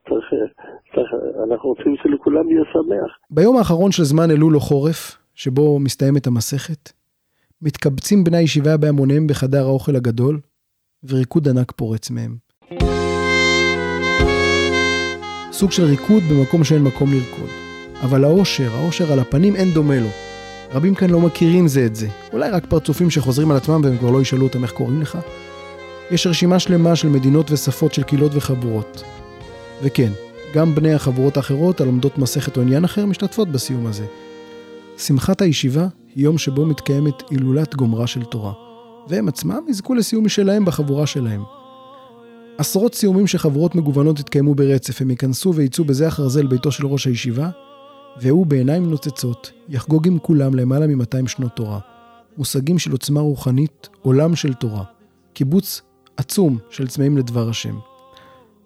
צריך, 0.09 0.25
אנחנו 1.47 1.69
רוצים 1.69 1.95
שלכולם 2.03 2.49
יהיה 2.49 2.63
שמח. 2.73 3.11
ביום 3.29 3.57
האחרון 3.57 3.91
של 3.91 4.03
זמן 4.03 4.31
אלול 4.31 4.55
או 4.55 4.59
חורף, 4.59 5.17
שבו 5.35 5.79
מסתיימת 5.79 6.27
המסכת, 6.27 7.04
מתקבצים 7.65 8.23
בני 8.23 8.37
הישיבה 8.37 8.77
בהמוניהם 8.77 9.27
בחדר 9.27 9.65
האוכל 9.65 9.95
הגדול, 9.95 10.39
וריקוד 11.03 11.47
ענק 11.47 11.71
פורץ 11.75 12.09
מהם. 12.09 12.37
סוג 15.51 15.71
של 15.71 15.83
ריקוד 15.83 16.23
במקום 16.23 16.63
שאין 16.63 16.83
מקום 16.83 17.13
לרקוד. 17.13 17.49
אבל 18.01 18.23
האושר, 18.23 18.75
האושר 18.75 19.11
על 19.11 19.19
הפנים 19.19 19.55
אין 19.55 19.71
דומה 19.71 19.99
לו. 19.99 20.09
רבים 20.71 20.95
כאן 20.95 21.09
לא 21.09 21.19
מכירים 21.19 21.67
זה 21.67 21.85
את 21.85 21.95
זה. 21.95 22.07
אולי 22.33 22.49
רק 22.49 22.65
פרצופים 22.65 23.09
שחוזרים 23.09 23.51
על 23.51 23.57
עצמם 23.57 23.81
והם 23.83 23.97
כבר 23.97 24.09
לא 24.09 24.21
ישאלו 24.21 24.43
אותם 24.43 24.63
איך 24.63 24.71
קוראים 24.71 25.01
לך. 25.01 25.17
יש 26.11 26.27
רשימה 26.27 26.59
שלמה 26.59 26.95
של 26.95 27.09
מדינות 27.09 27.51
ושפות 27.51 27.93
של 27.93 28.03
קהילות 28.03 28.31
וחבורות. 28.35 29.03
וכן, 29.83 30.11
גם 30.53 30.75
בני 30.75 30.93
החבורות 30.93 31.37
האחרות 31.37 31.81
הלומדות 31.81 32.17
מסכת 32.17 32.57
או 32.57 32.61
עניין 32.61 32.83
אחר 32.83 33.05
משתתפות 33.05 33.49
בסיום 33.49 33.85
הזה. 33.85 34.05
שמחת 34.97 35.41
הישיבה 35.41 35.87
יום 36.15 36.37
שבו 36.37 36.65
מתקיימת 36.65 37.23
הילולת 37.29 37.75
גומרה 37.75 38.07
של 38.07 38.23
תורה, 38.23 38.53
והם 39.07 39.27
עצמם 39.27 39.59
יזכו 39.67 39.95
לסיום 39.95 40.25
משלהם 40.25 40.65
בחבורה 40.65 41.07
שלהם. 41.07 41.43
עשרות 42.57 42.95
סיומים 42.95 43.27
של 43.27 43.37
חבורות 43.37 43.75
מגוונות 43.75 44.19
יתקיימו 44.19 44.55
ברצף, 44.55 45.01
הם 45.01 45.09
ייכנסו 45.11 45.53
ויצאו 45.53 45.83
בזה 45.85 46.07
אחר 46.07 46.27
זה 46.27 46.43
לביתו 46.43 46.71
של 46.71 46.87
ראש 46.87 47.07
הישיבה, 47.07 47.49
והוא 48.21 48.45
בעיניים 48.45 48.89
נוצצות 48.89 49.51
יחגוג 49.69 50.07
עם 50.07 50.19
כולם 50.19 50.55
למעלה 50.55 50.87
מ-200 50.87 51.27
שנות 51.27 51.51
תורה. 51.55 51.79
מושגים 52.37 52.79
של 52.79 52.91
עוצמה 52.91 53.19
רוחנית, 53.19 53.89
עולם 54.01 54.35
של 54.35 54.53
תורה. 54.53 54.83
קיבוץ 55.33 55.81
עצום 56.17 56.57
של 56.69 56.87
צמאים 56.87 57.17
לדבר 57.17 57.49
השם. 57.49 57.75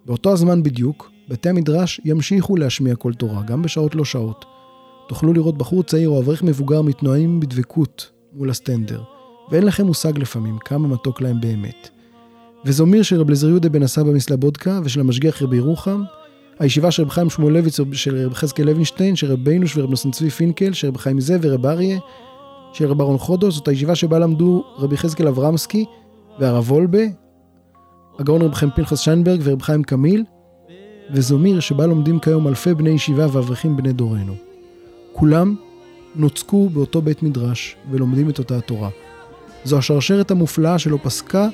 באותו 0.05 0.33
הזמן 0.33 0.63
בדיוק, 0.63 1.11
בתי 1.29 1.49
המדרש 1.49 2.01
ימשיכו 2.05 2.55
להשמיע 2.55 2.95
כל 2.95 3.13
תורה, 3.13 3.43
גם 3.43 3.61
בשעות 3.61 3.95
לא 3.95 4.05
שעות. 4.05 4.45
תוכלו 5.09 5.33
לראות 5.33 5.57
בחור 5.57 5.83
צעיר 5.83 6.09
או 6.09 6.19
אברך 6.19 6.43
מבוגר 6.43 6.81
מתנועים 6.81 7.39
בדבקות 7.39 8.11
מול 8.33 8.49
הסטנדר, 8.49 9.01
ואין 9.51 9.63
לכם 9.63 9.85
מושג 9.85 10.17
לפעמים 10.17 10.57
כמה 10.57 10.87
מתוק 10.87 11.21
להם 11.21 11.41
באמת. 11.41 11.89
וזומיר 12.65 13.03
של 13.03 13.19
רב 13.19 13.29
לזר 13.29 13.47
יהודה 13.47 13.69
בן 13.69 13.83
הסבא 13.83 14.11
מסלבודקה 14.11 14.79
ושל 14.83 14.99
המשגיח 14.99 15.41
רבי 15.41 15.57
ירוחם, 15.57 16.01
הישיבה 16.59 16.91
של 16.91 17.03
רב 17.03 17.09
חיים 17.09 17.29
שמואלביץ 17.29 17.77
של 17.93 18.25
רב 18.25 18.33
חזקאל 18.33 18.65
לוינשטיין, 18.65 19.15
של 19.15 19.31
רב 19.31 19.39
בינוש 19.43 19.77
ורב 19.77 19.89
נוסן 19.89 20.11
צבי 20.11 20.29
פינקל, 20.29 20.73
של 20.73 20.87
רב 20.87 20.97
חיים 20.97 21.19
זאב 21.19 21.39
ורב 21.43 21.65
אריה, 21.65 21.99
של 22.73 22.85
רב 22.85 23.01
אהרון 23.01 23.17
חודו, 23.17 23.51
זאת 23.51 23.67
הישיבה 23.67 23.95
שבה 23.95 24.19
למדו 24.19 24.63
רבי 24.77 24.97
חזקאל 24.97 25.27
אברמסקי 25.27 25.85
והרב 26.39 26.71
וולבה, 26.71 27.03
הגאון 28.19 28.41
רב 28.41 28.53
חיים 28.53 28.71
פנחס 28.75 28.99
שיינברג 28.99 29.39
ורב 29.43 29.61
חיים 29.61 29.83
קמיל, 29.83 30.23
וזומיר 31.13 31.59
שבה 31.59 31.85
לומדים 31.85 32.19
כיום 32.19 32.47
אלפי 32.47 32.73
בני 32.73 32.89
ישיבה 32.89 33.27
ואברכים 33.31 33.77
בני 33.77 33.93
דורנו. 33.93 34.48
כולם 35.19 35.55
נוצקו 36.15 36.69
באותו 36.69 37.01
בית 37.01 37.23
מדרש 37.23 37.75
ולומדים 37.91 38.29
את 38.29 38.39
אותה 38.39 38.57
התורה. 38.57 38.89
זו 39.63 39.77
השרשרת 39.77 40.31
המופלאה 40.31 40.79
שלא 40.79 40.97
פסקה, 41.03 41.47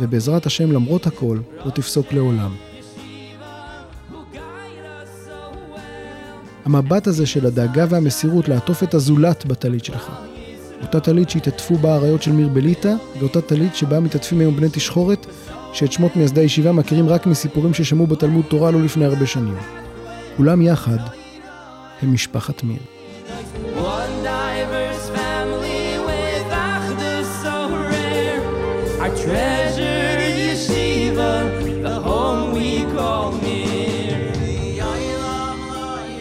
ובעזרת 0.00 0.46
השם 0.46 0.72
למרות 0.72 1.06
הכל 1.06 1.38
לא 1.64 1.70
תפסוק 1.70 2.12
לעולם. 2.12 2.54
המבט 6.64 7.06
הזה 7.06 7.26
של 7.26 7.46
הדאגה 7.46 7.86
והמסירות 7.88 8.48
לעטוף 8.48 8.82
את 8.82 8.94
הזולת 8.94 9.46
בטלית 9.46 9.84
שלך. 9.84 10.12
אותה 10.82 11.00
טלית 11.00 11.30
שהתעטפו 11.30 11.76
בה 11.76 11.94
האריות 11.94 12.22
של 12.22 12.32
מיר 12.32 12.48
בליטא, 12.48 12.94
ואותה 13.18 13.40
טלית 13.40 13.76
שבה 13.76 14.00
מתעטפים 14.00 14.40
היום 14.40 14.56
בני 14.56 14.68
תשחורת, 14.72 15.26
שאת 15.72 15.92
שמות 15.92 16.16
מייסדי 16.16 16.40
הישיבה 16.40 16.72
מכירים 16.72 17.08
רק 17.08 17.26
מסיפורים 17.26 17.74
ששמעו 17.74 18.06
בתלמוד 18.06 18.44
תורה 18.44 18.70
לא 18.70 18.82
לפני 18.82 19.04
הרבה 19.04 19.26
שנים. 19.26 19.56
כולם 20.36 20.62
יחד 20.62 20.98
הם 22.02 22.12
משפחת 22.12 22.62
מיר. 22.62 22.97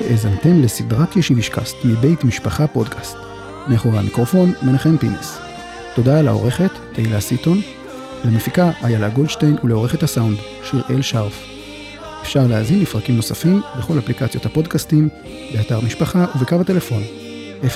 האזנתם 0.09 0.61
לסדרת 0.61 1.15
ישיבישקאסט 1.15 1.75
מבית 1.85 2.23
משפחה 2.23 2.67
פודקאסט. 2.67 3.17
מאחורי 3.67 3.99
המיקרופון 3.99 4.53
מנחם 4.61 4.97
פינס. 4.97 5.37
תודה 5.95 6.21
לעורכת 6.21 6.71
תהילה 6.93 7.21
סיטון, 7.21 7.61
למפיקה 8.25 8.71
איילה 8.83 9.09
גולדשטיין 9.09 9.57
ולעורכת 9.63 10.03
הסאונד 10.03 10.37
שיראל 10.63 11.01
שרף. 11.01 11.43
אפשר 12.21 12.47
להאזין 12.47 12.81
לפרקים 12.81 13.15
נוספים 13.15 13.61
בכל 13.77 13.99
אפליקציות 13.99 14.45
הפודקאסטים, 14.45 15.09
באתר 15.53 15.81
משפחה 15.81 16.25
ובקו 16.35 16.55
הטלפון 16.55 17.03
02-6523-820 17.63 17.69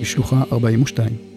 בשלוחה 0.00 0.42
42. 0.52 1.33